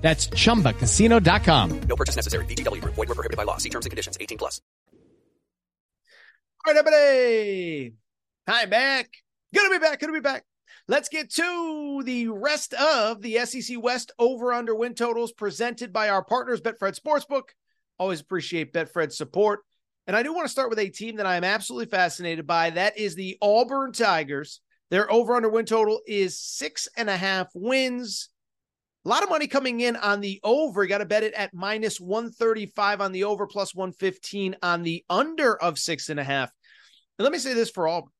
[0.00, 1.80] That's chumbacasino.com.
[1.82, 2.44] No purchase necessary.
[2.46, 2.94] VGW Group.
[2.94, 3.58] Void were prohibited by law.
[3.58, 4.16] See terms and conditions.
[4.20, 4.60] 18 plus.
[6.66, 7.94] All right, everybody.
[8.48, 9.10] Hi, back.
[9.54, 10.00] Good to be back.
[10.00, 10.44] Good to be back.
[10.88, 16.08] Let's get to the rest of the SEC West over under win totals presented by
[16.08, 17.50] our partners, Betfred Sportsbook.
[17.98, 19.60] Always appreciate Betfred's support.
[20.06, 22.70] And I do want to start with a team that I am absolutely fascinated by.
[22.70, 24.60] That is the Auburn Tigers.
[24.90, 28.29] Their over under win total is six and a half wins.
[29.04, 30.82] A lot of money coming in on the over.
[30.82, 35.04] You got to bet it at minus 135 on the over, plus 115 on the
[35.08, 36.50] under of six and a half.
[37.18, 38.12] And let me say this for Auburn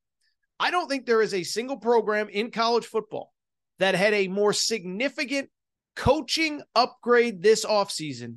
[0.58, 3.32] I don't think there is a single program in college football
[3.78, 5.48] that had a more significant
[5.96, 8.36] coaching upgrade this offseason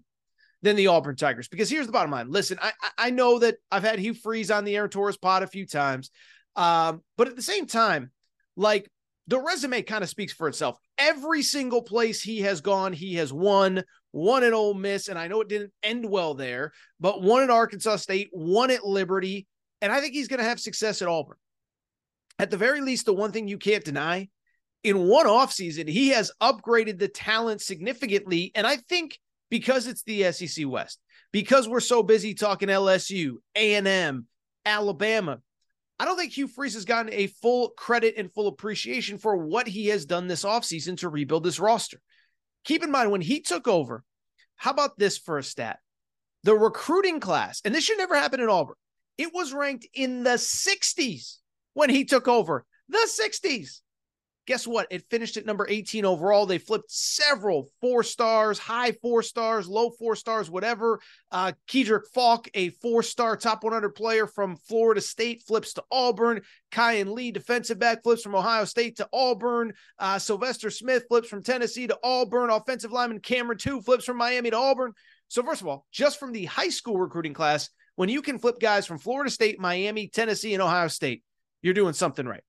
[0.62, 1.50] than the Auburn Tigers.
[1.50, 2.30] Because here's the bottom line.
[2.30, 5.48] Listen, I I know that I've had Hugh Freeze on the Aaron Torres pod a
[5.48, 6.12] few times.
[6.56, 8.12] Um, but at the same time,
[8.56, 8.90] like
[9.28, 10.78] the resume kind of speaks for itself.
[10.98, 13.84] Every single place he has gone, he has won.
[14.12, 17.50] One at Ole Miss, and I know it didn't end well there, but one at
[17.50, 19.48] Arkansas State, one at Liberty,
[19.82, 21.38] and I think he's going to have success at Auburn.
[22.38, 24.30] At the very least, the one thing you can't deny
[24.84, 28.52] in one offseason, he has upgraded the talent significantly.
[28.54, 31.00] And I think because it's the SEC West,
[31.32, 34.28] because we're so busy talking LSU, A&M,
[34.66, 35.40] Alabama,
[36.04, 39.68] I don't think Hugh Freeze has gotten a full credit and full appreciation for what
[39.68, 42.02] he has done this offseason to rebuild this roster.
[42.66, 44.04] Keep in mind, when he took over,
[44.58, 45.80] how about this for a stat?
[46.44, 48.76] The recruiting class, and this should never happen in Auburn,
[49.18, 51.38] it was ranked in the 60s
[51.74, 52.66] when he took over.
[52.90, 53.80] The 60s.
[54.46, 54.88] Guess what?
[54.92, 56.46] It finished at number 18 overall.
[56.46, 61.00] They flipped several four stars, high four stars, low four stars, whatever.
[61.32, 66.42] Uh, Keldric Faulk, a four star top 100 player from Florida State, flips to Auburn.
[66.74, 69.74] Kayin Lee, defensive back, flips from Ohio State to Auburn.
[69.98, 72.50] Uh, Sylvester Smith flips from Tennessee to Auburn.
[72.50, 74.92] Offensive lineman Cameron Two flips from Miami to Auburn.
[75.30, 78.60] So, first of all, just from the high school recruiting class, when you can flip
[78.60, 81.24] guys from Florida State, Miami, Tennessee, and Ohio State,
[81.62, 82.44] you're doing something right.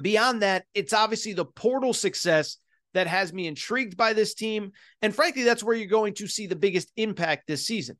[0.00, 2.56] Beyond that, it's obviously the portal success
[2.94, 4.72] that has me intrigued by this team.
[5.02, 7.96] And frankly, that's where you're going to see the biggest impact this season.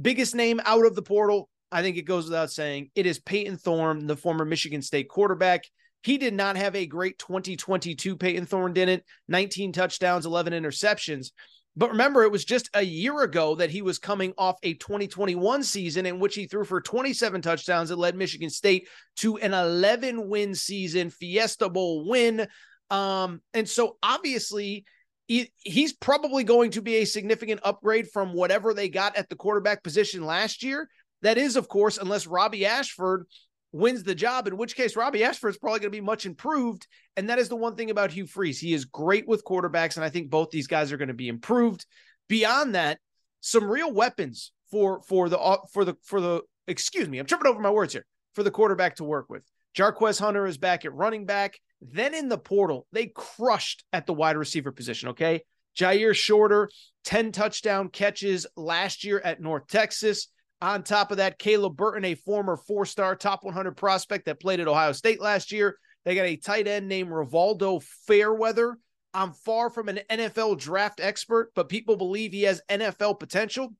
[0.00, 3.58] Biggest name out of the portal, I think it goes without saying, it is Payton
[3.58, 5.64] Thorne, the former Michigan State quarterback.
[6.02, 8.16] He did not have a great 2022.
[8.16, 9.04] Payton Thorne didn't.
[9.28, 11.30] 19 touchdowns, 11 interceptions.
[11.76, 15.64] But remember, it was just a year ago that he was coming off a 2021
[15.64, 20.28] season in which he threw for 27 touchdowns and led Michigan State to an 11
[20.28, 22.46] win season, Fiesta Bowl win.
[22.90, 24.84] Um, and so obviously,
[25.26, 29.36] he, he's probably going to be a significant upgrade from whatever they got at the
[29.36, 30.88] quarterback position last year.
[31.22, 33.26] That is, of course, unless Robbie Ashford
[33.74, 36.86] wins the job, in which case Robbie Ashford is probably going to be much improved.
[37.16, 38.60] And that is the one thing about Hugh Freeze.
[38.60, 41.28] He is great with quarterbacks, and I think both these guys are going to be
[41.28, 41.84] improved.
[42.28, 43.00] Beyond that,
[43.40, 47.48] some real weapons for for the uh, for the for the excuse me, I'm tripping
[47.48, 49.42] over my words here for the quarterback to work with.
[49.76, 51.58] Jarquez Hunter is back at running back.
[51.82, 55.10] Then in the portal, they crushed at the wide receiver position.
[55.10, 55.42] Okay.
[55.76, 56.70] Jyaire Shorter,
[57.04, 60.28] 10 touchdown catches last year at North Texas.
[60.64, 64.60] On top of that, Caleb Burton, a former four star top 100 prospect that played
[64.60, 65.76] at Ohio State last year.
[66.06, 68.78] They got a tight end named Rivaldo Fairweather.
[69.12, 73.74] I'm far from an NFL draft expert, but people believe he has NFL potential.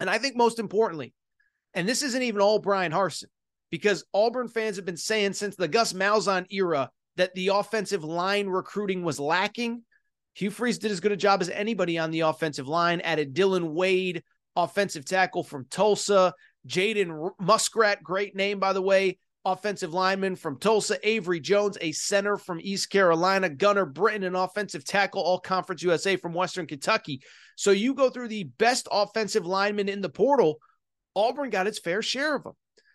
[0.00, 1.12] And I think most importantly,
[1.74, 3.26] and this isn't even all Bryan Harsin,
[3.70, 8.46] because Auburn fans have been saying since the Gus Malzahn era that the offensive line
[8.46, 9.82] recruiting was lacking.
[10.32, 13.74] Hugh Freeze did as good a job as anybody on the offensive line, added Dillon
[13.74, 14.22] Wade,
[14.56, 16.34] offensive tackle from Tulsa.
[16.66, 20.98] Jaden Muskrat, great name, by the way, offensive lineman from Tulsa.
[21.06, 23.48] Avery Jones, a center from East Carolina.
[23.48, 27.22] Gunner Britton, an offensive tackle, all conference USA from Western Kentucky.
[27.56, 30.58] So you go through the best offensive linemen in the portal.
[31.16, 32.52] Auburn got its fair share of them.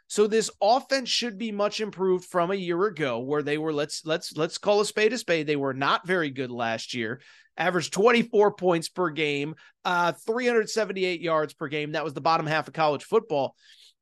[0.07, 4.05] So this offense should be much improved from a year ago where they were let's
[4.05, 5.47] let's let's call a spade a spade.
[5.47, 7.21] They were not very good last year
[7.57, 11.93] averaged 24 points per game, uh, 378 yards per game.
[11.93, 13.55] That was the bottom half of college football.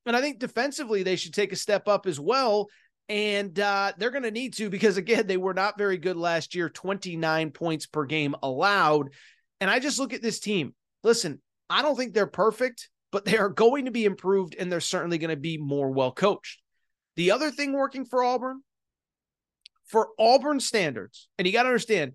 [0.06, 2.68] And I think defensively, they should take a step up as well.
[3.10, 6.56] And uh, they're going to need to because, again, they were not very good last
[6.56, 9.10] year, 29 points per game allowed.
[9.60, 10.74] And I just look at this team.
[11.04, 14.80] Listen, I don't think they're perfect, but they are going to be improved and they're
[14.80, 16.60] certainly going to be more well coached.
[17.16, 18.62] The other thing working for Auburn,
[19.86, 22.14] for Auburn standards, and you got to understand,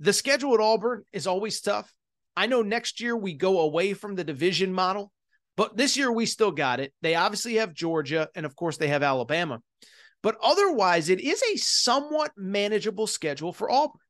[0.00, 1.92] the schedule at Auburn is always tough.
[2.36, 5.12] I know next year we go away from the division model,
[5.56, 6.92] but this year we still got it.
[7.02, 9.60] They obviously have Georgia, and of course, they have Alabama.
[10.22, 14.00] But otherwise, it is a somewhat manageable schedule for Auburn.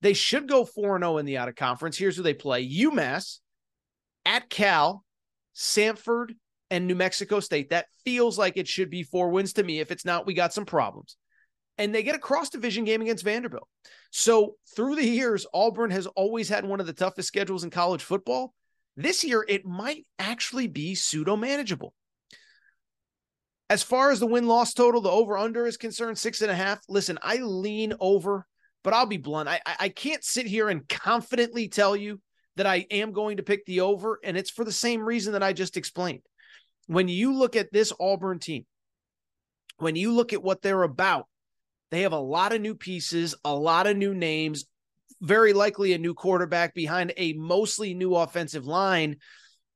[0.00, 1.98] They should go 4 0 in the out of conference.
[1.98, 3.40] Here's who they play UMass,
[4.24, 5.04] at Cal,
[5.54, 6.34] Samford,
[6.70, 7.70] and New Mexico State.
[7.70, 9.80] That feels like it should be four wins to me.
[9.80, 11.16] If it's not, we got some problems
[11.78, 13.68] and they get a cross division game against Vanderbilt.
[14.10, 18.02] So through the years, Auburn has always had one of the toughest schedules in college
[18.02, 18.54] football.
[18.96, 21.92] This year, it might actually be pseudo manageable.
[23.68, 26.54] As far as the win loss total, the over under is concerned, six and a
[26.54, 26.80] half.
[26.88, 28.46] Listen, I lean over,
[28.84, 29.48] but I'll be blunt.
[29.48, 32.20] I, I can't sit here and confidently tell you
[32.54, 35.42] that I am going to pick the over, and it's for the same reason that
[35.42, 36.22] I just explained.
[36.86, 38.64] When you look at this Auburn team,
[39.78, 41.26] when you look at what they're about,
[41.90, 44.64] they have a lot of new pieces, a lot of new names,
[45.20, 49.16] very likely a new quarterback behind a mostly new offensive line.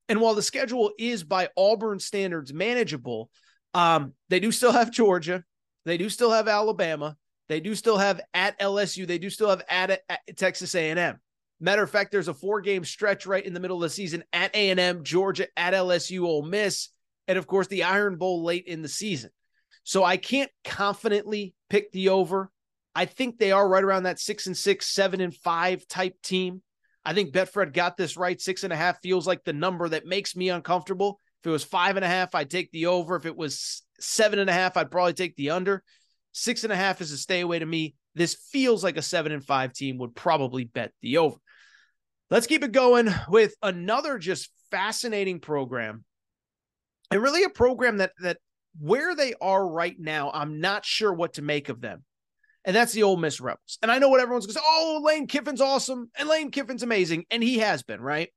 [0.08, 3.30] And while the schedule is by Auburn standards manageable,
[3.74, 5.44] um, they do still have Georgia.
[5.84, 7.16] They do still have Alabama.
[7.48, 9.06] They do still have at LSU.
[9.06, 11.18] They do still have at, at Texas A&M.
[11.60, 14.54] Matter of fact, there's a four-game stretch right in the middle of the season at
[14.54, 16.88] A&M, Georgia, at LSU, Ole Miss,
[17.28, 19.30] and of course the Iron Bowl late in the season.
[19.84, 22.50] So I can't confidently pick the over.
[22.94, 26.62] I think they are right around that six and six, seven and five type team.
[27.04, 28.40] I think Betfred got this right.
[28.40, 31.18] Six and a half feels like the number that makes me uncomfortable.
[31.42, 33.16] If it was five and a half, I'd take the over.
[33.16, 35.82] If it was seven and a half, I'd probably take the under.
[36.32, 37.94] Six and a half is a stay away to me.
[38.14, 41.38] This feels like a seven and five team would probably bet the over.
[42.30, 46.04] Let's keep it going with another just fascinating program.
[47.10, 48.38] And really a program that that
[48.78, 52.04] where they are right now, I'm not sure what to make of them.
[52.64, 53.78] And that's the Ole Miss Rebels.
[53.82, 54.66] And I know what everyone's going to say.
[54.66, 56.10] Oh, Lane Kiffin's awesome.
[56.18, 57.24] And Lane Kiffin's amazing.
[57.30, 58.28] And he has been, right?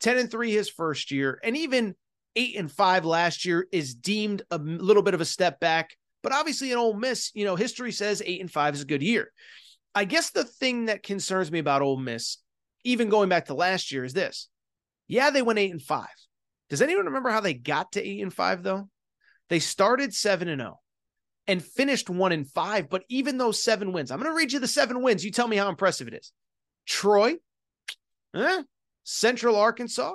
[0.00, 1.40] 10 and 3 his first year.
[1.42, 1.94] And even
[2.36, 5.96] eight and five last year is deemed a little bit of a step back.
[6.22, 9.02] But obviously, in Ole Miss, you know, history says eight and five is a good
[9.02, 9.30] year.
[9.94, 12.38] I guess the thing that concerns me about Ole Miss,
[12.82, 14.48] even going back to last year, is this.
[15.06, 16.08] Yeah, they went eight and five.
[16.70, 18.88] Does anyone remember how they got to eight and five, though?
[19.48, 20.80] They started seven and zero oh
[21.46, 22.88] and finished one and five.
[22.88, 25.24] But even those seven wins, I'm going to read you the seven wins.
[25.24, 26.32] You tell me how impressive it is.
[26.86, 27.34] Troy,
[28.34, 28.62] eh,
[29.04, 30.14] Central Arkansas,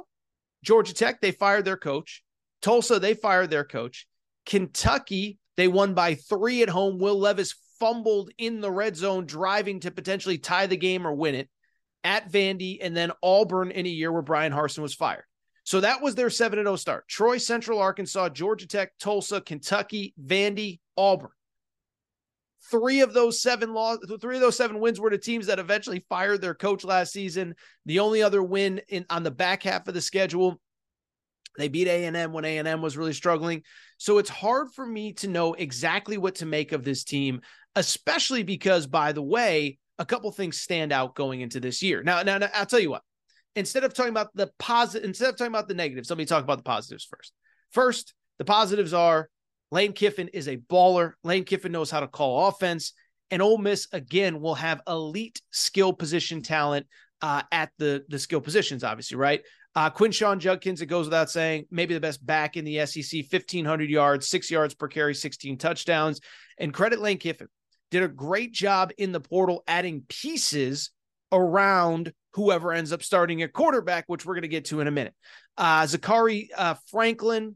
[0.63, 2.23] Georgia Tech, they fired their coach.
[2.61, 4.07] Tulsa, they fired their coach.
[4.45, 6.99] Kentucky, they won by three at home.
[6.99, 11.35] Will Levis fumbled in the red zone, driving to potentially tie the game or win
[11.35, 11.49] it
[12.03, 15.23] at Vandy, and then Auburn in a year where Bryan Harsin was fired.
[15.69, 17.07] So that was their 7 0 start.
[17.07, 21.29] Troy, Central Arkansas, Georgia Tech, Tulsa, Kentucky, Vandy, Auburn.
[22.71, 26.03] Three of those seven loss, three of those seven wins were to teams that eventually
[26.09, 27.53] fired their coach last season.
[27.85, 30.59] The only other win in on the back half of the schedule,
[31.55, 33.61] they beat A&M when A&M was really struggling.
[33.99, 37.41] So it's hard for me to know exactly what to make of this team,
[37.75, 42.01] especially because, by the way, a couple things stand out going into this year.
[42.01, 43.03] Now, now, now I'll tell you what.
[43.59, 46.43] Instead of talking about the positive, instead of talking about the negatives, let me talk
[46.43, 47.33] about the positives first.
[47.71, 49.29] First, the positives are
[49.69, 51.11] Lane Kiffin is a baller.
[51.25, 52.93] Lane Kiffin knows how to call offense.
[53.31, 56.87] And Ole Miss, again, will have elite skill position talent
[57.21, 59.41] uh, at the, the skill positions, obviously, right?
[59.75, 63.89] Uh, Quinshon Judkins, it goes without saying, maybe the best back in the SEC, 1,500
[63.89, 66.21] yards, six yards per carry, 16 touchdowns.
[66.57, 67.49] And credit Lane Kiffin.
[67.91, 70.91] Did a great job in the portal adding pieces
[71.31, 74.91] around whoever ends up starting at quarterback, which we're going to get to in a
[74.91, 75.13] minute.
[75.57, 77.55] Uh, Zakhari uh, Franklin,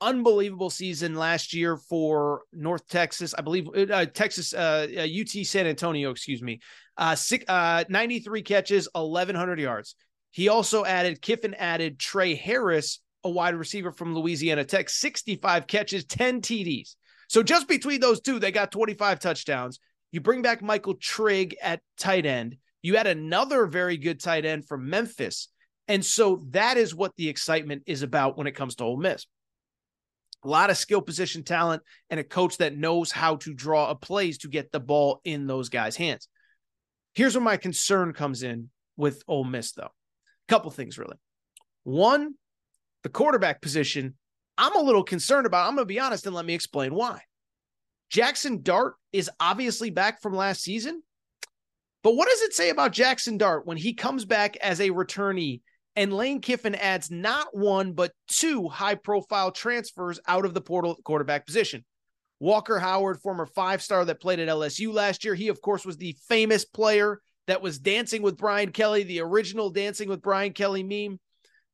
[0.00, 3.34] unbelievable season last year for North Texas.
[3.36, 6.60] I believe uh, Texas, uh, UT uh, San Antonio, excuse me.
[6.96, 9.94] Uh, six, uh, 93 catches, 1,100 yards.
[10.30, 16.04] He also added, Kiffin added Trey Harris, a wide receiver from Louisiana Tech, 65 catches,
[16.04, 16.96] 10 TDs.
[17.28, 19.78] So just between those two, they got 25 touchdowns.
[20.10, 22.56] You bring back Michael Trigg at tight end.
[22.82, 25.48] You had another very good tight end from Memphis.
[25.88, 29.26] And so that is what the excitement is about when it comes to Ole Miss
[30.44, 33.94] a lot of skill position talent, and a coach that knows how to draw a
[33.94, 36.28] plays to get the ball in those guys' hands.
[37.14, 39.84] Here's where my concern comes in with Ole Miss, though.
[39.84, 41.16] A couple things, really.
[41.84, 42.34] One,
[43.02, 44.14] the quarterback position,
[44.58, 45.68] I'm a little concerned about.
[45.68, 47.20] I'm going to be honest and let me explain why.
[48.10, 51.02] Jackson Dart is obviously back from last season.
[52.02, 55.60] But what does it say about Jackson Dart when he comes back as a returnee
[55.94, 60.96] and Lane Kiffin adds not one, but two high profile transfers out of the portal
[61.04, 61.84] quarterback position.
[62.40, 65.34] Walker Howard, former five star that played at LSU last year.
[65.34, 69.70] He, of course, was the famous player that was dancing with Brian Kelly, the original
[69.70, 71.20] Dancing with Brian Kelly meme.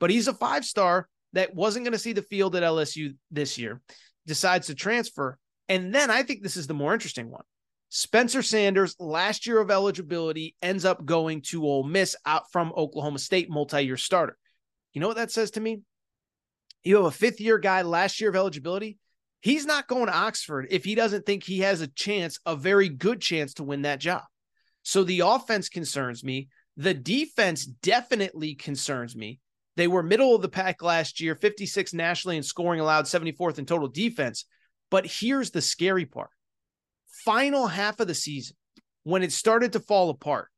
[0.01, 3.57] But he's a five star that wasn't going to see the field at LSU this
[3.57, 3.81] year,
[4.27, 5.39] decides to transfer.
[5.69, 7.45] And then I think this is the more interesting one.
[7.91, 13.19] Spencer Sanders, last year of eligibility, ends up going to Ole Miss out from Oklahoma
[13.19, 14.37] State, multi year starter.
[14.93, 15.81] You know what that says to me?
[16.85, 18.99] You have a fifth year guy, last year of eligibility.
[19.41, 22.89] He's not going to Oxford if he doesn't think he has a chance, a very
[22.89, 24.23] good chance to win that job.
[24.83, 26.49] So the offense concerns me.
[26.77, 29.41] The defense definitely concerns me.
[29.77, 33.67] They were middle of the pack last year, 56 nationally in scoring allowed, 74th in
[33.67, 34.45] total defense.
[34.91, 36.31] But here's the scary part
[37.25, 38.57] final half of the season,
[39.05, 40.49] when it started to fall apart,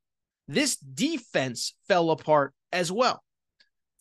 [0.49, 3.23] this defense fell apart as well.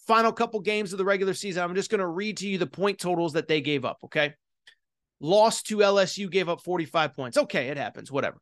[0.08, 2.66] Final couple games of the regular season, I'm just going to read to you the
[2.66, 3.98] point totals that they gave up.
[4.06, 4.34] Okay.
[5.20, 7.38] Lost to LSU, gave up 45 points.
[7.38, 8.38] Okay, it happens, whatever.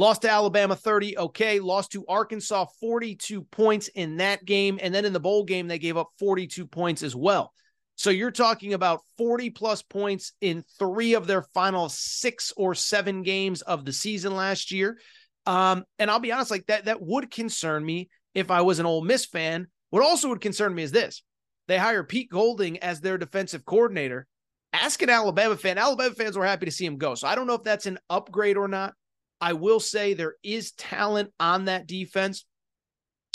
[0.00, 1.18] Lost to Alabama 30.
[1.18, 1.60] Okay.
[1.60, 4.78] Lost to Arkansas 42 points in that game.
[4.80, 7.52] And then in the bowl game, they gave up 42 points as well.
[8.00, 13.22] So you're talking about 40 plus points in three of their final six or seven
[13.22, 14.96] games of the season last year.
[15.44, 18.86] Um, and I'll be honest, like that, that would concern me if I was an
[18.86, 19.66] Ole Miss fan.
[19.90, 21.22] What also would concern me is this
[21.68, 24.26] they hire Pete Golding as their defensive coordinator.
[24.72, 25.76] Ask an Alabama fan.
[25.76, 27.14] Alabama fans were happy to see him go.
[27.14, 28.94] So I don't know if that's an upgrade or not.
[29.42, 32.46] I will say there is talent on that defense.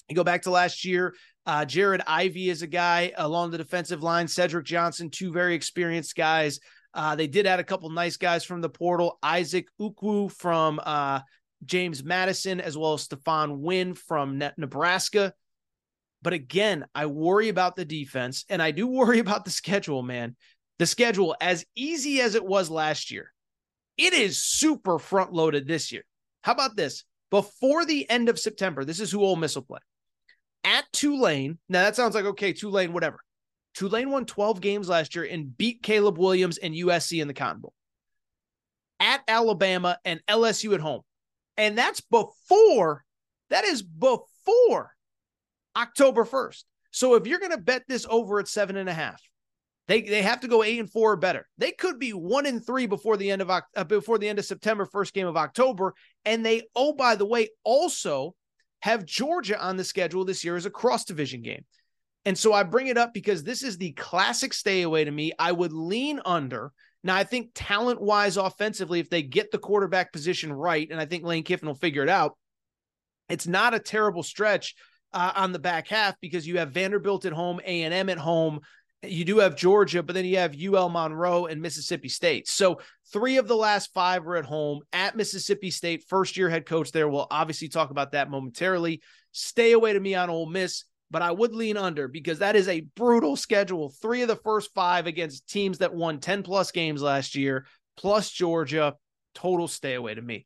[0.10, 1.14] You go back to last year,
[1.46, 4.28] uh, Jared Ivey is a guy along the defensive line.
[4.28, 6.60] Cedric Johnson, two very experienced guys.
[6.94, 9.20] Uh, they did add a couple nice guys from the portal.
[9.22, 11.20] Isaac Ukwu from uh,
[11.64, 15.34] James Madison, as well as Stephon Wynn from Nebraska.
[16.22, 20.36] But again, I worry about the defense and I do worry about the schedule, man.
[20.80, 23.32] The schedule, as easy as it was last year,
[23.98, 26.04] it is super front loaded this year.
[26.42, 27.06] How about this?
[27.30, 29.80] Before the end of September, this is who Ole Miss will play
[30.66, 31.58] at Tulane.
[31.70, 33.20] Now that sounds like okay, Tulane, whatever.
[33.76, 37.62] Tulane won 12 games last year and beat Caleb Williams and USC in the Cotton
[37.62, 37.74] Bowl.
[39.00, 41.02] At Alabama and LSU at home.
[41.58, 43.04] And that's before,
[43.50, 44.92] that is before
[45.76, 46.64] October 1st.
[46.92, 49.22] So if you're going to bet this over at seven and a half,
[49.88, 51.48] they they have to go eight and four or better.
[51.58, 54.46] They could be one and three before the end of uh, before the end of
[54.46, 55.94] September, first game of October.
[56.24, 58.34] And they oh by the way also
[58.86, 61.66] have Georgia on the schedule this year as a cross division game.
[62.24, 65.32] And so I bring it up because this is the classic stay away to me.
[65.40, 66.72] I would lean under.
[67.04, 71.06] Now, I think talent wise, offensively, if they get the quarterback position right, and I
[71.08, 72.38] think Lane Kiffin will figure it out,
[73.28, 74.76] it's not a terrible stretch
[75.14, 78.20] uh, on the back half because you have Vanderbilt at home, A and M at
[78.20, 78.60] home,
[79.04, 82.48] you do have Georgia, but then you have UL Monroe and Mississippi State.
[82.48, 82.80] So
[83.12, 86.06] three of the last five are at home at Mississippi State.
[86.08, 87.08] First year head coach there.
[87.08, 89.02] We'll obviously talk about that momentarily.
[89.32, 92.68] Stay away to me on Ole Miss, but I would lean under because that is
[92.68, 93.94] a brutal schedule.
[94.02, 97.66] Three of the first five against teams that won 10 plus games last year,
[97.98, 98.96] plus Georgia.
[99.34, 100.46] Total stay away to me.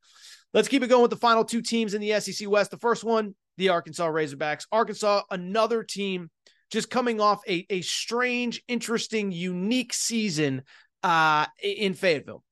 [0.54, 2.72] Let's keep it going with the final two teams in the SEC West.
[2.72, 4.66] The first one, the Arkansas Razorbacks.
[4.72, 6.32] Arkansas, another team
[6.70, 10.64] just coming off a, a strange, interesting, unique season
[11.04, 12.44] uh, in Fayetteville.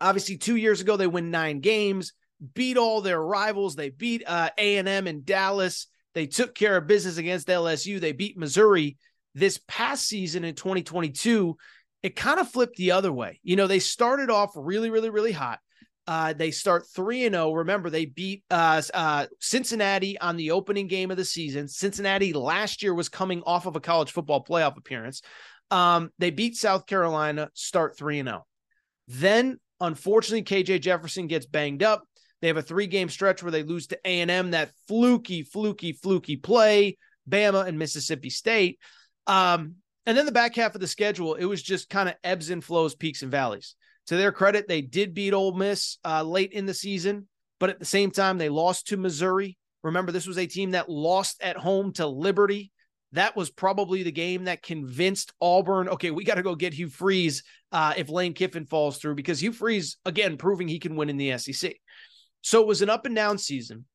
[0.00, 2.12] Obviously, two years ago, they win nine games,
[2.54, 3.76] beat all their rivals.
[3.76, 5.86] They beat uh, A&M in Dallas.
[6.14, 8.00] They took care of business against LSU.
[8.00, 8.96] They beat Missouri.
[9.34, 11.56] This past season in 2022,
[12.02, 13.40] it kind of flipped the other way.
[13.42, 15.60] You know, they started off really, really, really hot.
[16.06, 17.52] Uh, they start 3 and 0.
[17.52, 21.66] Remember, they beat uh, uh, Cincinnati on the opening game of the season.
[21.66, 25.22] Cincinnati last year was coming off of a college football playoff appearance.
[25.70, 28.46] Um, they beat South Carolina, start 3 and 0.
[29.08, 32.04] Then, unfortunately, KJ Jefferson gets banged up.
[32.40, 36.36] They have a three game stretch where they lose to A&M, that fluky, fluky, fluky
[36.36, 36.98] play,
[37.28, 38.78] Bama and Mississippi State.
[39.26, 42.50] Um, and then the back half of the schedule, it was just kind of ebbs
[42.50, 43.74] and flows, peaks and valleys
[44.06, 47.28] to their credit, they did beat Ole Miss uh, late in the season,
[47.58, 49.56] but at the same time, they lost to Missouri.
[49.82, 52.72] Remember, this was a team that lost at home to Liberty.
[53.12, 56.88] That was probably the game that convinced Auburn, okay, we got to go get Hugh
[56.88, 57.42] Freeze
[57.72, 61.16] uh, if Lane Kiffin falls through, because Hugh Freeze, again, proving he can win in
[61.16, 61.76] the SEC.
[62.42, 63.86] So it was an up and down season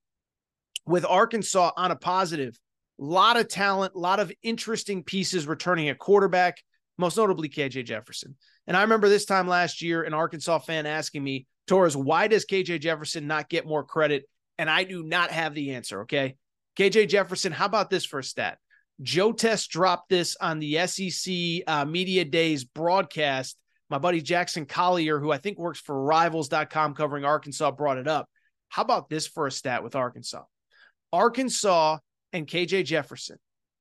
[0.86, 2.58] with Arkansas on a positive.
[3.00, 6.58] A lot of talent, a lot of interesting pieces returning at quarterback,
[7.02, 8.36] most notably KJ Jefferson.
[8.68, 12.46] And I remember this time last year, an Arkansas fan asking me, Torres, why does
[12.46, 14.24] KJ Jefferson not get more credit?
[14.58, 16.02] And I do not have the answer.
[16.02, 16.36] Okay.
[16.78, 18.58] KJ Jefferson, how about this for a stat?
[19.02, 21.34] Joe Test dropped this on the SEC
[21.68, 23.58] uh, Media Days broadcast.
[23.90, 28.30] My buddy Jackson Collier, who I think works for rivals.com covering Arkansas, brought it up.
[28.70, 30.44] How about this for a stat with Arkansas?
[31.12, 31.98] Arkansas
[32.32, 33.38] and KJ Jefferson.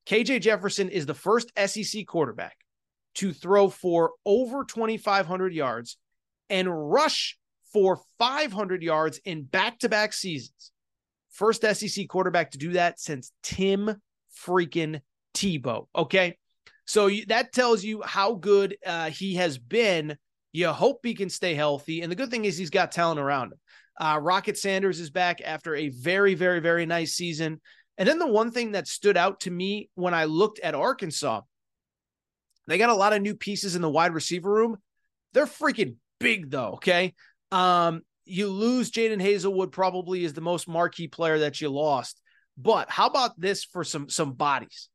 [0.06, 2.56] KJ Jefferson is the first SEC quarterback
[3.16, 5.96] to throw for over 2,500 yards
[6.48, 7.38] and rush
[7.72, 10.72] for 500 yards in back to back seasons.
[11.30, 14.00] First SEC quarterback to do that since Tim
[14.44, 15.00] freaking
[15.34, 15.86] Tebow.
[15.94, 16.36] Okay.
[16.86, 20.16] So that tells you how good uh, he has been.
[20.52, 22.02] You hope he can stay healthy.
[22.02, 23.58] And the good thing is he's got talent around him.
[24.00, 27.60] Uh, Rocket Sanders is back after a very, very, very nice season.
[27.96, 31.42] And then the one thing that stood out to me when I looked at Arkansas,
[32.70, 34.76] they got a lot of new pieces in the wide receiver room.
[35.32, 36.74] They're freaking big though.
[36.74, 37.14] Okay.
[37.50, 42.20] Um, you lose Jadon Haselwood probably is the most marquee player that you lost.
[42.56, 44.88] But how about this for some some bodies?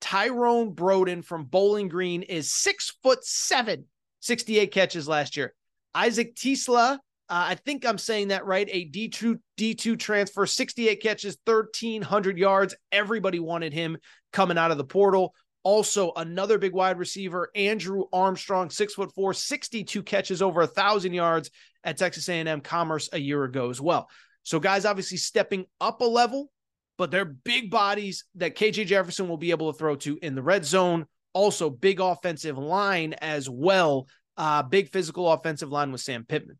[0.00, 3.86] Tyrone Broden from Bowling Green is six foot seven,
[4.20, 5.54] 68 catches last year.
[5.94, 6.98] Isaac TeSlaa, uh,
[7.28, 8.68] I think I'm saying that right.
[8.70, 12.74] A D2 D2 transfer, 68 catches, 1300 yards.
[12.92, 13.96] Everybody wanted him
[14.32, 15.34] coming out of the portal.
[15.64, 21.14] Also, another big wide receiver, Andrew Armstrong, six foot four, 62 catches over a thousand
[21.14, 21.50] yards
[21.82, 24.08] at Texas A&M Commerce a year ago as well.
[24.42, 26.50] So, guys, obviously stepping up a level,
[26.98, 30.42] but they're big bodies that KJ Jefferson will be able to throw to in the
[30.42, 31.06] red zone.
[31.32, 34.06] Also, big offensive line as well.
[34.36, 36.58] Uh, big physical offensive line with Sam Pittman.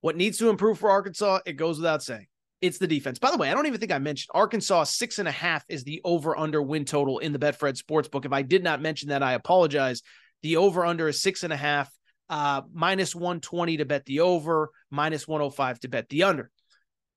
[0.00, 2.28] What needs to improve for Arkansas, it goes without saying.
[2.60, 3.18] It's the defense.
[3.18, 5.84] By the way, I don't even think I mentioned Arkansas six and a half is
[5.84, 8.24] the over under win total in the Betfred Sportsbook.
[8.24, 10.02] If I did not mention that, I apologize.
[10.42, 11.90] The over under is six and a half,
[12.30, 16.50] uh, minus 120 to bet the over, minus 105 to bet the under.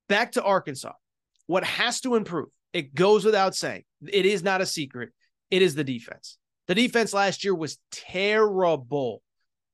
[0.10, 0.94] Back to Arkansas.
[1.48, 2.50] What has to improve?
[2.74, 3.84] It goes without saying.
[4.08, 5.10] It is not a secret.
[5.50, 6.38] It is the defense.
[6.68, 9.24] The defense last year was terrible.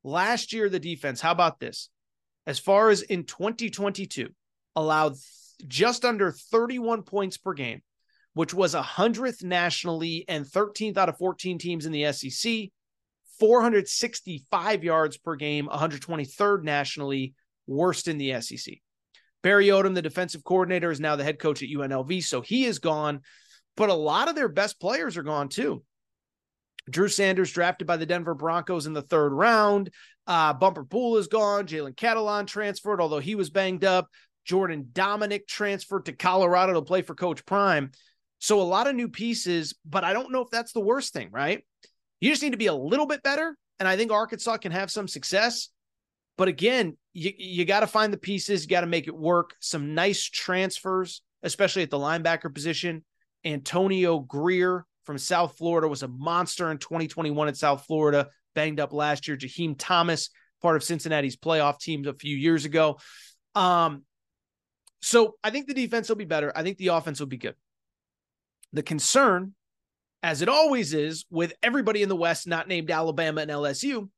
[0.04, 1.90] Last year, the defense, how about this?
[2.48, 4.30] As far as in 2022,
[4.76, 5.16] allowed
[5.68, 7.82] just under 31 points per game,
[8.34, 12.70] which was a 100th nationally and 13th out of 14 teams in the SEC,
[13.40, 17.34] 465 yards per game, 123rd nationally,
[17.68, 18.76] worst in the SEC.
[19.44, 22.80] Barry Odom, the defensive coordinator, is now the head coach at UNLV, so he is
[22.80, 23.22] gone.
[23.78, 25.84] But a lot of their best players are gone too.
[26.90, 29.92] Drew Sanders drafted by the Denver Broncos in the third round.
[30.28, 31.68] Uh, Bumper Pool is gone.
[31.68, 34.08] Jalen Catalon transferred, although he was banged up.
[34.46, 37.92] Jordan Domineck transferred to Colorado to play for Coach Prime.
[38.40, 41.30] So a lot of new pieces, but I don't know if that's the worst thing,
[41.32, 41.66] right?
[42.20, 43.58] You just need to be a little bit better.
[43.80, 45.70] And I think Arkansas can have some success.
[46.38, 49.56] But again, you, you got to find the pieces, you got to make it work.
[49.60, 53.04] Some nice transfers, especially at the linebacker position.
[53.44, 58.92] Antonio Grier from South Florida was a monster in 2021 at South Florida, banged up
[58.92, 59.38] last year.
[59.38, 60.30] Jaheim Thomas,
[60.62, 63.00] part of Cincinnati's playoff teams a few years ago.
[63.54, 64.04] Um,
[65.06, 66.52] so I think the defense will be better.
[66.56, 67.54] I think the offense will be good.
[68.74, 69.54] The concern,
[70.24, 74.10] as it always is with everybody in the West not named Alabama and LSU,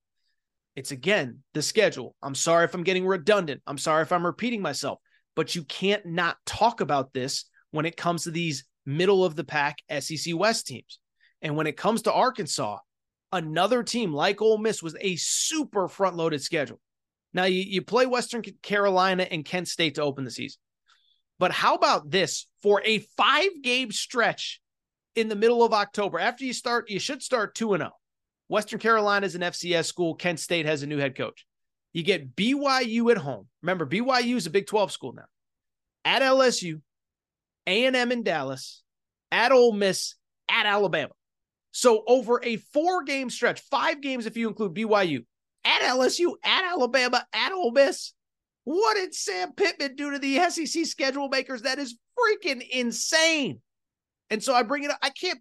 [0.77, 2.15] it's again the schedule.
[2.23, 3.63] I'm sorry if I'm getting redundant.
[3.67, 4.99] I'm sorry if I'm repeating myself,
[5.35, 9.43] but you can't not talk about this when it comes to these middle of the
[9.43, 10.99] pack SEC West teams.
[11.41, 12.77] And when it comes to Arkansas,
[13.33, 16.79] another team like Ole Miss was a super front loaded schedule.
[17.33, 20.61] Now you, you play Western Carolina and Kent State to open the season.
[21.39, 24.61] But how about this for a five game stretch
[25.15, 26.19] in the middle of October?
[26.19, 27.91] After you start, you should start 2 0.
[28.49, 30.15] Western Carolina is an FCS school.
[30.15, 31.45] Kent State has a new head coach.
[31.93, 33.47] You get BYU at home.
[33.61, 35.25] Remember, BYU is a Big 12 school now.
[36.05, 36.81] At LSU,
[37.65, 38.83] A&M in Dallas,
[39.31, 40.15] at Ole Miss,
[40.49, 41.11] at Alabama.
[41.71, 45.25] So over a four game stretch, five games if you include BYU,
[45.65, 48.13] at LSU, at Alabama, at Ole Miss,
[48.67, 51.61] what did Sam Pittman do to the SEC schedule makers?
[51.61, 53.61] That is freaking insane.
[54.29, 54.97] And so I bring it up.
[55.01, 55.39] I can't,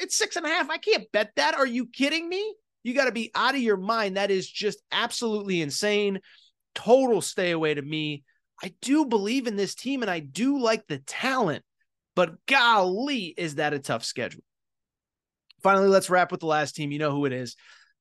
[0.00, 0.70] it's six and a half.
[0.70, 1.56] I can't bet that.
[1.56, 2.54] Are you kidding me?
[2.84, 4.16] You got to be out of your mind.
[4.16, 6.20] That is just absolutely insane.
[6.76, 8.22] Total stay away to me.
[8.62, 11.64] I do believe in this team and I do like the talent,
[12.14, 14.44] but golly, is that a tough schedule?
[15.64, 16.92] Finally, let's wrap with the last team.
[16.92, 17.56] You know who it is.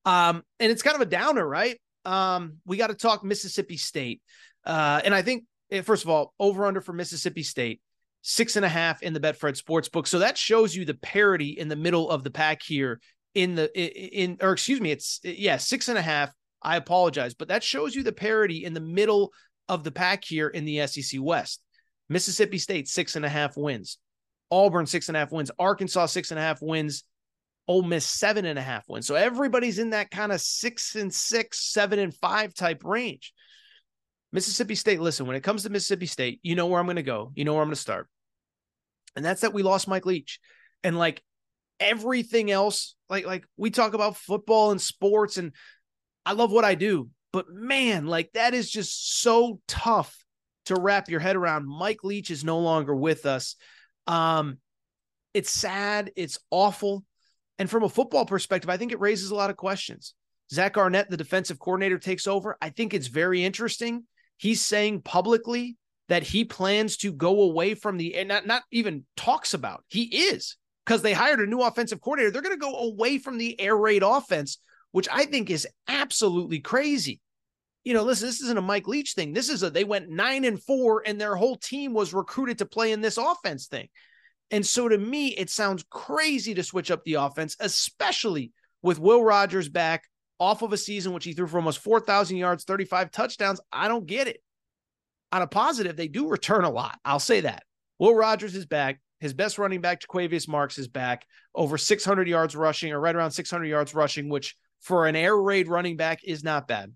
[0.06, 1.82] Um, and it's kind of a downer, right?
[2.06, 4.22] Um, we got to talk Mississippi State.
[4.68, 7.82] Uh, and I think, eh, first of all, over under for Mississippi State,
[8.22, 10.06] six and a half in the Betfred Sportsbook.
[10.06, 13.00] So that shows you the parity in the middle of the pack here
[13.34, 16.34] in the in or excuse me, it's yeah, six and a half.
[16.62, 19.32] I apologize, but that shows you the parity in the middle
[19.70, 21.62] of the pack here in the SEC West.
[22.10, 24.00] Mississippi State six and a half wins,
[24.52, 27.04] Auburn six and a half wins, Arkansas six and a half wins,
[27.68, 29.08] Ole Miss seven and a half wins.
[29.08, 33.34] So everybody's in that kind of six and six, seven and five type range.
[34.32, 37.04] Mississippi State, listen, when it comes to Mississippi State, you know where I'm going to
[37.04, 37.32] go.
[37.36, 38.08] You know where I'm going to start.
[39.16, 40.40] And that's that we lost Mike Leach.
[40.84, 41.24] And like
[41.80, 45.54] everything else, like like we talk about football and sports and
[46.26, 50.16] I love what I do, but man, like that is just so tough
[50.66, 51.68] to wrap your head around.
[51.68, 53.56] Mike Leach is no longer with us.
[54.06, 54.58] Um
[55.34, 57.04] it's sad, it's awful.
[57.60, 60.14] And from a football perspective, I think it raises a lot of questions.
[60.52, 62.58] Zach Arnett, the defensive coordinator, takes over.
[62.62, 64.04] I think it's very interesting
[64.38, 65.78] he's saying publicly
[66.10, 69.84] that he plans to go away from the and not not even talks about.
[69.88, 72.32] He is because they hired a new offensive coordinator.
[72.32, 74.60] They're going to go away from the air raid offense,
[74.92, 77.20] which I think is absolutely crazy.
[77.84, 79.34] You know, listen, this isn't a Mike Leach thing.
[79.34, 82.66] This is a they went nine and four, and their whole team was recruited to
[82.66, 83.90] play in this offense thing.
[84.52, 89.24] And so to me, it sounds crazy to switch up the offense, especially with Will
[89.24, 90.04] Rogers back
[90.40, 93.60] off of a season which he threw for almost 4,000 yards, 35 touchdowns.
[93.72, 94.42] I don't get it.
[95.32, 97.00] On a positive, they do return a lot.
[97.04, 97.64] I'll say that.
[98.00, 99.02] Will Rogers is back.
[99.20, 101.26] His best running back, Jo'quavious Marks, is back.
[101.56, 105.68] Over 600 yards rushing, or right around 600 yards rushing, which for an air raid
[105.68, 106.94] running back is not bad.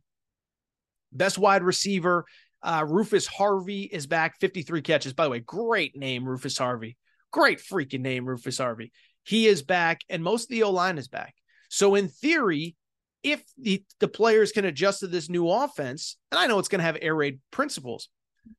[1.11, 2.25] Best wide receiver,
[2.61, 5.13] uh, Rufus Harvey is back, 53 catches.
[5.13, 6.95] By the way, great name, Rufus Harvey.
[7.31, 8.91] Great freaking name, Rufus Harvey.
[9.23, 11.33] He is back, and most of the O line is back.
[11.69, 12.75] So, in theory,
[13.23, 16.79] if the, the players can adjust to this new offense, and I know it's going
[16.79, 18.09] to have air raid principles,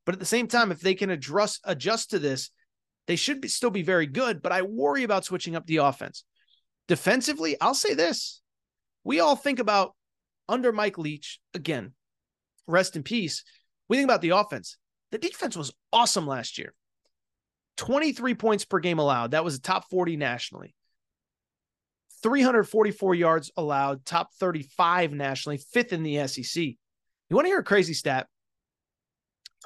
[0.05, 2.49] but at the same time, if they can adjust adjust to this,
[3.07, 4.41] they should be, still be very good.
[4.41, 6.23] But I worry about switching up the offense.
[6.87, 8.41] Defensively, I'll say this:
[9.03, 9.93] we all think about
[10.47, 11.93] under Mike Leach again.
[12.67, 13.43] Rest in peace.
[13.89, 14.77] We think about the offense.
[15.11, 16.73] The defense was awesome last year.
[17.77, 19.31] 23 points per game allowed.
[19.31, 20.73] That was a top 40 nationally.
[22.23, 26.63] 344 yards allowed, top 35 nationally, fifth in the SEC.
[26.63, 26.77] You
[27.35, 28.27] want to hear a crazy stat?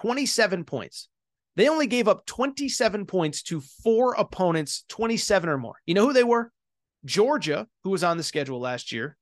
[0.01, 1.09] 27 points.
[1.55, 5.75] They only gave up 27 points to four opponents, 27 or more.
[5.85, 6.51] You know who they were?
[7.05, 9.17] Georgia, who was on the schedule last year,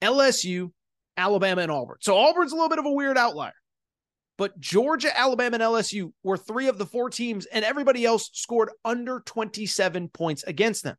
[0.00, 0.70] LSU,
[1.16, 1.96] Alabama, and Auburn.
[2.00, 3.52] So Auburn's a little bit of a weird outlier.
[4.36, 8.70] But Georgia, Alabama, and LSU were three of the four teams, and everybody else scored
[8.84, 10.96] under 27 points against them.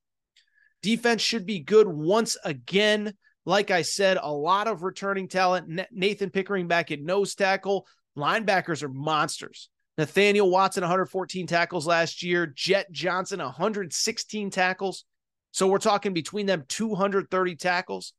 [0.86, 3.16] Defense should be good once again.
[3.44, 5.82] Like I said, a lot of returning talent.
[5.92, 7.88] Nathan Pickering back at nose tackle.
[8.16, 9.70] Linebackers are monsters.
[9.98, 12.46] Nathaniel Watson, 114 tackles last year.
[12.46, 15.06] Jett Johnson, 116 tackles.
[15.50, 18.14] So we're talking between them 230 tackles.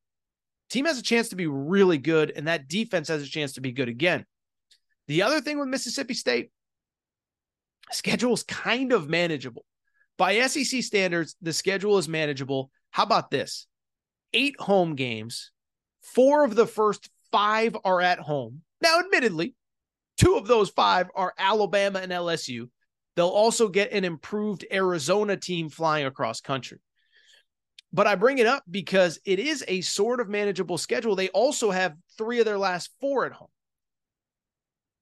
[0.69, 3.61] Team has a chance to be really good, and that defense has a chance to
[3.61, 4.27] be good again.
[5.07, 6.51] The other thing with Mississippi State,
[7.93, 9.65] schedule is kind of manageable.
[10.19, 12.71] By SEC standards, the schedule is manageable.
[12.91, 13.67] How about this?
[14.33, 15.51] Eight home games,
[16.03, 18.63] four of the first five are at home.
[18.83, 19.55] Now, admittedly,
[20.17, 22.69] two of those five are Alabama and LSU.
[23.15, 26.79] They'll also get an improved Arizona team flying across country.
[27.93, 31.17] But I bring it up because it is a sort of manageable schedule.
[31.17, 33.49] They also have three of their last four at home.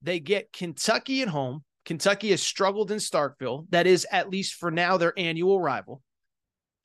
[0.01, 1.64] They get Kentucky at home.
[1.85, 3.67] Kentucky has struggled in Starkville.
[3.69, 6.01] That is, at least for now, their annual rival.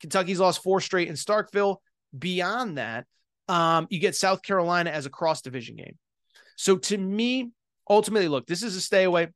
[0.01, 1.76] Kentucky's lost four straight in Starkville.
[2.16, 3.07] Beyond that,
[3.48, 5.96] um, you get South Carolina as a cross division game.
[6.57, 7.51] So to me,
[7.88, 9.28] ultimately, look, this is a stay away.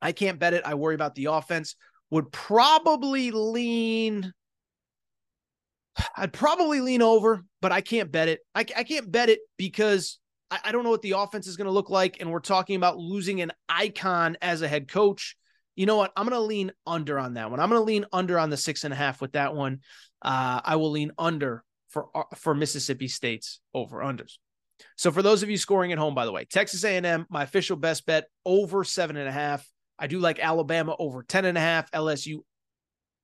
[0.00, 0.62] I can't bet it.
[0.64, 1.74] I worry about the offense.
[2.10, 4.32] Would probably lean.
[6.16, 8.40] I'd probably lean over, but I can't bet it.
[8.54, 10.19] I, I can't bet it because
[10.50, 12.20] I, I don't know what the offense is going to look like.
[12.20, 15.36] And we're talking about losing an icon as a head coach.
[15.76, 16.12] You know what?
[16.16, 17.60] I'm going to lean under on that one.
[17.60, 19.80] I'm going to lean under on the six and a half with that one.
[20.22, 24.34] Uh, I will lean under for uh, for Mississippi State's over unders.
[24.96, 27.76] So for those of you scoring at home, by the way, Texas A&M, my official
[27.76, 29.66] best bet over seven and a half.
[29.98, 32.38] I do like Alabama over 10 and a half, LSU.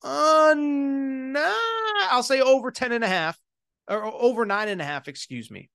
[0.03, 1.51] Uh, nah,
[2.11, 3.39] I'll say over 10 and a half
[3.89, 5.70] or over nine and a half, excuse me.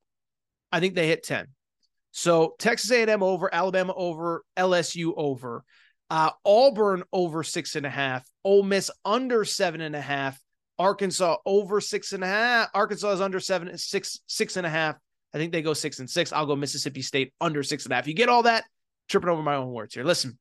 [0.72, 1.48] I think they hit 10.
[2.12, 5.64] So Texas A&M over, Alabama over, LSU over,
[6.10, 10.40] uh, Auburn over six and a half, Ole Miss under seven and a half,
[10.78, 12.70] Arkansas over six and a half.
[12.74, 14.98] Arkansas is under seven, six, six and a half.
[15.34, 16.34] I think they go six and six.
[16.34, 18.08] I'll go Mississippi State under six and a half.
[18.08, 18.66] You get all that,
[19.08, 20.04] tripping over my own words here.
[20.04, 20.38] Listen,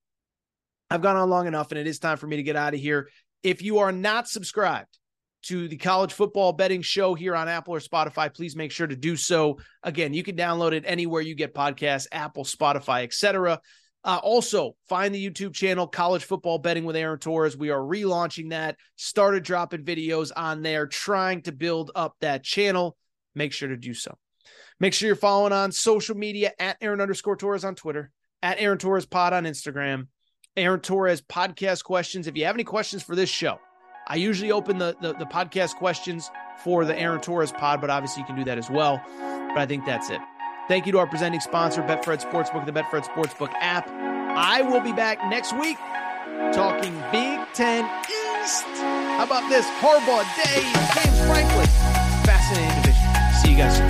[0.91, 2.81] I've gone on long enough, and it is time for me to get out of
[2.81, 3.09] here.
[3.45, 4.99] If you are not subscribed
[5.43, 8.97] to the college football betting show here on Apple or Spotify, please make sure to
[8.97, 9.59] do so.
[9.83, 13.61] Again, you can download it anywhere you get podcasts, Apple, Spotify, etc.
[14.03, 17.57] Uh, also, find the YouTube channel College Football Betting with Aaron Torres.
[17.57, 18.77] We are relaunching that.
[18.97, 22.97] Started dropping videos on there, trying to build up that channel.
[23.35, 24.17] Make sure to do so.
[24.79, 28.11] Make sure you're following on social media at Aaron underscore Torres on Twitter,
[28.43, 30.09] at Aaron Torres Pod on Instagram,
[30.57, 32.27] Aaron Torres podcast questions.
[32.27, 33.59] If you have any questions for this show,
[34.11, 36.33] I usually open the, the, the podcast questions
[36.65, 39.01] for the Aaron Torres pod, but obviously you can do that as well.
[39.21, 40.21] But I think that's it.
[40.67, 43.89] Thank you to our presenting sponsor, Betfred Sportsbook, the Betfred Sportsbook app.
[43.89, 45.79] I will be back next week
[46.53, 48.65] talking Big Ten East.
[49.17, 49.65] How about this?
[49.79, 50.63] Harbaugh, Day,
[50.95, 51.67] James Franklin.
[52.27, 53.43] Fascinating division.
[53.43, 53.90] See you guys soon.